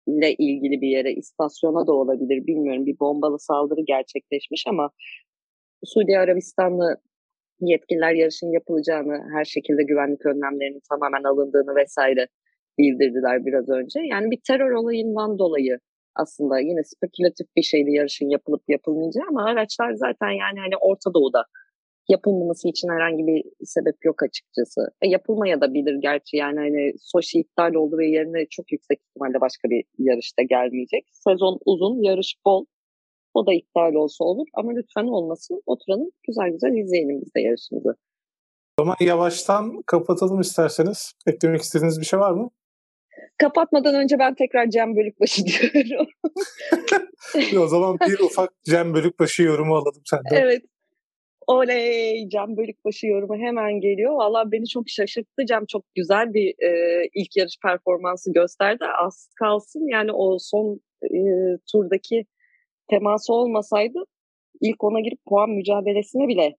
ile 0.07 0.33
ilgili 0.33 0.81
bir 0.81 0.87
yere 0.87 1.13
istasyona 1.13 1.87
da 1.87 1.93
olabilir 1.93 2.47
bilmiyorum 2.47 2.85
bir 2.85 2.99
bombalı 2.99 3.39
saldırı 3.39 3.81
gerçekleşmiş 3.87 4.63
ama 4.67 4.89
Suudi 5.85 6.17
Arabistanlı 6.17 6.97
Yetkililer 7.61 8.13
yarışın 8.13 8.51
yapılacağını, 8.51 9.23
her 9.33 9.45
şekilde 9.45 9.83
güvenlik 9.83 10.25
önlemlerinin 10.25 10.81
tamamen 10.89 11.23
alındığını 11.23 11.75
vesaire 11.75 12.27
bildirdiler 12.77 13.45
biraz 13.45 13.69
önce. 13.69 13.99
Yani 13.99 14.31
bir 14.31 14.39
terör 14.47 14.71
olayından 14.71 15.39
dolayı 15.39 15.79
aslında 16.15 16.59
yine 16.59 16.83
spekülatif 16.83 17.47
bir 17.55 17.61
şeydi 17.61 17.91
yarışın 17.91 18.29
yapılıp 18.29 18.63
yapılmayacağı 18.67 19.25
ama 19.29 19.45
araçlar 19.45 19.93
zaten 19.93 20.29
yani 20.29 20.59
hani 20.59 20.77
Orta 20.81 21.13
Doğu'da 21.13 21.43
yapılmaması 22.09 22.67
için 22.67 22.87
herhangi 22.89 23.27
bir 23.27 23.43
sebep 23.63 24.05
yok 24.05 24.23
açıkçası. 24.23 24.81
E, 25.01 25.07
yapılmaya 25.07 25.61
da 25.61 25.73
bilir 25.73 25.95
gerçi 26.01 26.37
yani 26.37 26.59
hani 26.59 26.93
Sochi 26.99 27.39
iptal 27.39 27.73
oldu 27.73 27.97
ve 27.97 28.07
yerine 28.07 28.45
çok 28.49 28.71
yüksek 28.71 28.99
ihtimalle 28.99 29.41
başka 29.41 29.69
bir 29.69 29.83
yarışta 29.97 30.41
gelmeyecek. 30.43 31.03
Sezon 31.11 31.59
uzun, 31.65 32.03
yarış 32.03 32.35
bol. 32.45 32.65
O 33.33 33.47
da 33.47 33.53
iptal 33.53 33.93
olsa 33.93 34.23
olur 34.23 34.47
ama 34.53 34.71
lütfen 34.71 35.07
olmasın. 35.07 35.61
Oturalım 35.65 36.09
güzel 36.27 36.49
güzel 36.51 36.83
izleyelim 36.83 37.21
biz 37.21 37.35
de 37.35 37.41
yarışımızı. 37.41 37.95
O 38.79 38.83
zaman 38.83 38.95
yavaştan 38.99 39.81
kapatalım 39.85 40.39
isterseniz. 40.39 41.13
Eklemek 41.27 41.61
istediğiniz 41.61 41.99
bir 41.99 42.05
şey 42.05 42.19
var 42.19 42.31
mı? 42.31 42.49
Kapatmadan 43.37 43.95
önce 43.95 44.19
ben 44.19 44.35
tekrar 44.35 44.69
Cem 44.69 44.95
Bölükbaşı 44.95 45.41
diyorum. 45.45 46.07
o 47.63 47.67
zaman 47.67 47.97
bir 48.07 48.19
ufak 48.19 48.49
Cem 48.63 48.93
Bölükbaşı 48.93 49.43
yorumu 49.43 49.75
alalım 49.75 50.01
senden. 50.05 50.43
Evet. 50.43 50.61
Oley 51.49 52.29
Cem 52.29 52.57
Bölükbaşı 52.57 53.07
yorumu 53.07 53.35
hemen 53.35 53.79
geliyor. 53.79 54.13
Valla 54.13 54.51
beni 54.51 54.67
çok 54.67 54.89
şaşırttı. 54.89 55.45
Cem 55.45 55.65
çok 55.65 55.83
güzel 55.95 56.33
bir 56.33 56.49
e, 56.49 56.69
ilk 57.15 57.37
yarış 57.37 57.57
performansı 57.63 58.33
gösterdi. 58.33 58.85
Az 59.03 59.29
kalsın 59.39 59.87
yani 59.87 60.11
o 60.11 60.37
son 60.39 60.81
e, 61.03 61.19
turdaki 61.71 62.25
teması 62.89 63.33
olmasaydı 63.33 63.99
ilk 64.61 64.83
ona 64.83 64.99
girip 64.99 65.19
puan 65.25 65.49
mücadelesine 65.49 66.27
bile 66.27 66.55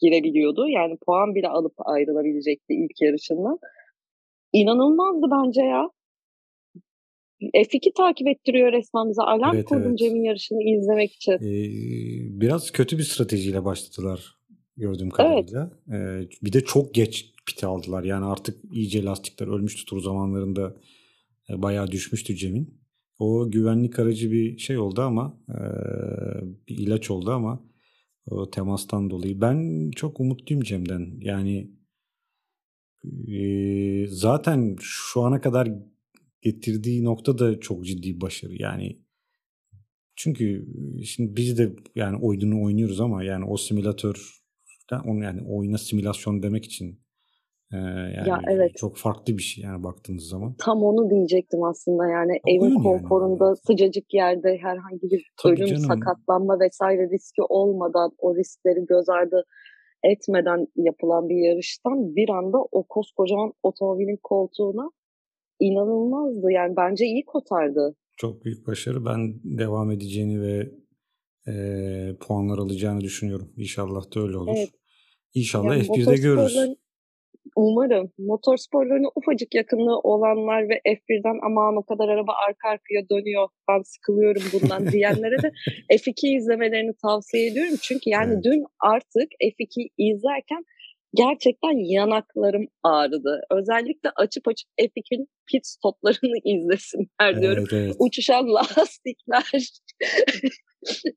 girebiliyordu. 0.00 0.68
Yani 0.68 0.96
puan 1.06 1.34
bile 1.34 1.48
alıp 1.48 1.74
ayrılabilecekti 1.78 2.74
ilk 2.74 3.02
yarışından. 3.02 3.58
İnanılmazdı 4.52 5.26
bence 5.30 5.62
ya. 5.62 5.90
F2 7.54 7.92
takip 7.96 8.28
ettiriyor 8.28 8.72
resmen 8.72 9.08
bize. 9.10 9.22
Alarm 9.22 9.54
evet, 9.54 9.64
kurdum 9.64 9.88
evet. 9.88 9.98
Cem'in 9.98 10.22
yarışını 10.22 10.62
izlemek 10.62 11.12
için. 11.12 11.32
Ee, 11.32 12.40
biraz 12.40 12.70
kötü 12.70 12.98
bir 12.98 13.02
stratejiyle 13.02 13.64
başladılar 13.64 14.36
gördüğüm 14.76 15.10
kadarıyla. 15.10 15.70
Evet. 15.90 16.32
Ee, 16.32 16.44
bir 16.44 16.52
de 16.52 16.60
çok 16.60 16.94
geç 16.94 17.34
piti 17.46 17.66
aldılar. 17.66 18.04
Yani 18.04 18.24
artık 18.24 18.64
iyice 18.72 19.04
lastikler 19.04 19.46
ölmüştü 19.46 19.84
tur 19.84 20.00
zamanlarında. 20.00 20.76
E, 21.50 21.62
bayağı 21.62 21.90
düşmüştü 21.90 22.36
Cem'in. 22.36 22.84
O 23.18 23.50
güvenlik 23.50 23.98
aracı 23.98 24.30
bir 24.30 24.58
şey 24.58 24.78
oldu 24.78 25.02
ama 25.02 25.40
e, 25.48 25.60
bir 26.68 26.78
ilaç 26.78 27.10
oldu 27.10 27.30
ama 27.30 27.64
o 28.30 28.50
temastan 28.50 29.10
dolayı. 29.10 29.40
Ben 29.40 29.90
çok 29.90 30.20
umutluyum 30.20 30.62
Cem'den. 30.62 31.16
Yani 31.20 31.70
e, 33.28 34.06
zaten 34.06 34.76
şu 34.80 35.22
ana 35.22 35.40
kadar 35.40 35.68
getirdiği 36.44 37.04
nokta 37.04 37.38
da 37.38 37.60
çok 37.60 37.84
ciddi 37.84 38.20
başarı. 38.20 38.52
Yani 38.62 38.98
çünkü 40.16 40.66
şimdi 41.04 41.36
biz 41.36 41.58
de 41.58 41.72
yani 41.94 42.18
oyunu 42.22 42.64
oynuyoruz 42.64 43.00
ama 43.00 43.24
yani 43.24 43.44
o 43.44 43.56
simülatör 43.56 44.44
onu 45.04 45.24
yani 45.24 45.40
oyuna 45.48 45.78
simülasyon 45.78 46.42
demek 46.42 46.64
için 46.64 47.00
e, 47.72 47.76
yani 48.16 48.28
ya 48.28 48.40
evet. 48.48 48.70
çok 48.76 48.96
farklı 48.96 49.38
bir 49.38 49.42
şey 49.42 49.64
yani 49.64 49.82
baktığınız 49.84 50.28
zaman. 50.28 50.54
Tam 50.58 50.82
onu 50.82 51.10
diyecektim 51.10 51.62
aslında 51.62 52.08
yani 52.08 52.40
o 52.46 52.50
evin 52.50 52.74
konforunda 52.74 53.46
yani. 53.46 53.56
sıcacık 53.56 54.14
yerde 54.14 54.58
herhangi 54.62 55.02
bir 55.02 55.32
Tabii 55.42 55.54
ölüm, 55.54 55.66
canım. 55.66 55.84
sakatlanma 55.84 56.60
vesaire 56.60 57.10
riski 57.10 57.42
olmadan 57.48 58.10
o 58.18 58.36
riskleri 58.36 58.86
göz 58.86 59.08
ardı 59.08 59.44
etmeden 60.02 60.66
yapılan 60.76 61.28
bir 61.28 61.48
yarıştan 61.48 62.16
bir 62.16 62.28
anda 62.28 62.58
o 62.72 62.84
koskocaman 62.88 63.52
otomobilin 63.62 64.18
koltuğuna 64.22 64.90
inanılmazdı. 65.60 66.50
Yani 66.50 66.76
bence 66.76 67.04
iyi 67.06 67.24
kotardı. 67.24 67.96
Çok 68.16 68.44
büyük 68.44 68.66
başarı. 68.66 69.04
Ben 69.04 69.34
devam 69.44 69.90
edeceğini 69.90 70.42
ve 70.42 70.70
e, 71.48 71.54
puanlar 72.20 72.58
alacağını 72.58 73.00
düşünüyorum. 73.00 73.52
İnşallah 73.56 74.14
da 74.14 74.20
öyle 74.20 74.36
olur. 74.36 74.54
Evet. 74.56 74.70
İnşallah 75.34 75.76
yani 75.76 75.86
F1'de 75.86 76.16
görürüz. 76.16 76.76
Umarım. 77.56 78.12
Motorsporlarına 78.18 79.08
ufacık 79.14 79.54
yakınlığı 79.54 79.98
olanlar 79.98 80.68
ve 80.68 80.80
F1'den 80.86 81.38
aman 81.46 81.76
o 81.76 81.82
kadar 81.82 82.08
araba 82.08 82.32
arka 82.48 82.68
arkaya 82.68 83.08
dönüyor 83.10 83.48
ben 83.68 83.82
sıkılıyorum 83.82 84.42
bundan 84.52 84.86
diyenlere 84.92 85.42
de 85.42 85.52
F2 85.92 86.36
izlemelerini 86.36 86.92
tavsiye 87.02 87.46
ediyorum. 87.46 87.74
Çünkü 87.82 88.10
yani 88.10 88.32
evet. 88.34 88.44
dün 88.44 88.64
artık 88.80 89.28
F2 89.42 89.88
izlerken 89.98 90.64
gerçekten 91.14 91.92
yanaklarım 91.92 92.66
ağrıdı. 92.82 93.40
Özellikle 93.50 94.10
açıp 94.16 94.48
açıp 94.48 94.68
F2'nin 94.80 95.28
pit 95.52 95.66
stoplarını 95.66 96.38
izlesinler 96.44 97.42
diyorum. 97.42 97.64
Evet, 97.72 97.84
evet. 97.84 97.96
Uçuşan 97.98 98.54
lastikler, 98.54 99.50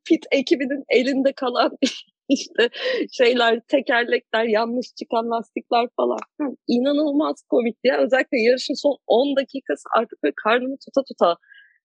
pit 0.06 0.26
ekibinin 0.32 0.84
elinde 0.90 1.34
kalan 1.34 1.78
işte 2.30 2.70
şeyler, 3.12 3.62
tekerlekler, 3.68 4.44
yanlış 4.44 4.88
çıkan 5.00 5.30
lastikler 5.32 5.88
falan. 5.98 6.20
İnanılmaz 6.68 7.44
komik 7.50 7.78
ya. 7.84 7.98
Özellikle 7.98 8.42
yarışın 8.42 8.82
son 8.82 8.98
10 9.08 9.36
dakikası 9.36 9.84
artık 9.98 10.24
böyle 10.24 10.34
karnımı 10.44 10.76
tuta 10.86 11.04
tuta 11.08 11.36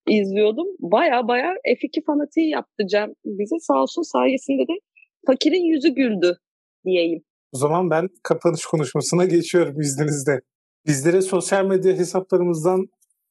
izliyordum. 0.09 0.67
Baya 0.79 1.29
baya 1.29 1.55
F2 1.67 2.05
fanatiği 2.07 2.49
yaptı 2.49 2.87
Cem 2.91 3.15
bize. 3.25 3.57
Sağ 3.61 3.83
olsun 3.83 4.03
sayesinde 4.03 4.63
de 4.63 4.79
fakirin 5.27 5.65
yüzü 5.65 5.89
güldü 5.89 6.39
diyeyim. 6.85 7.23
O 7.53 7.59
zaman 7.59 7.91
ben 7.91 8.09
kapanış 8.23 8.65
konuşmasına 8.67 9.25
geçiyorum 9.25 9.81
izninizle. 9.81 10.41
Bizlere 10.87 11.23
sosyal 11.23 11.65
medya 11.65 11.93
hesaplarımızdan 11.93 12.87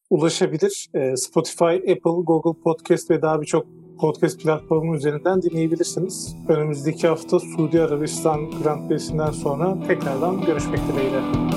ulaşabilir. 0.10 0.90
Spotify, 1.16 1.76
Apple, 1.76 2.22
Google 2.26 2.62
Podcast 2.64 3.10
ve 3.12 3.22
daha 3.22 3.42
birçok 3.42 3.66
podcast 4.00 4.42
platformu 4.42 4.96
üzerinden 4.96 5.42
dinleyebilirsiniz. 5.42 6.36
Önümüzdeki 6.48 7.08
hafta 7.08 7.40
Suudi 7.40 7.82
Arabistan 7.82 8.52
Grand 8.64 8.90
Prix'sinden 8.90 9.32
sonra 9.32 9.88
tekrardan 9.88 10.46
görüşmek 10.46 10.80
dileğiyle. 10.88 11.51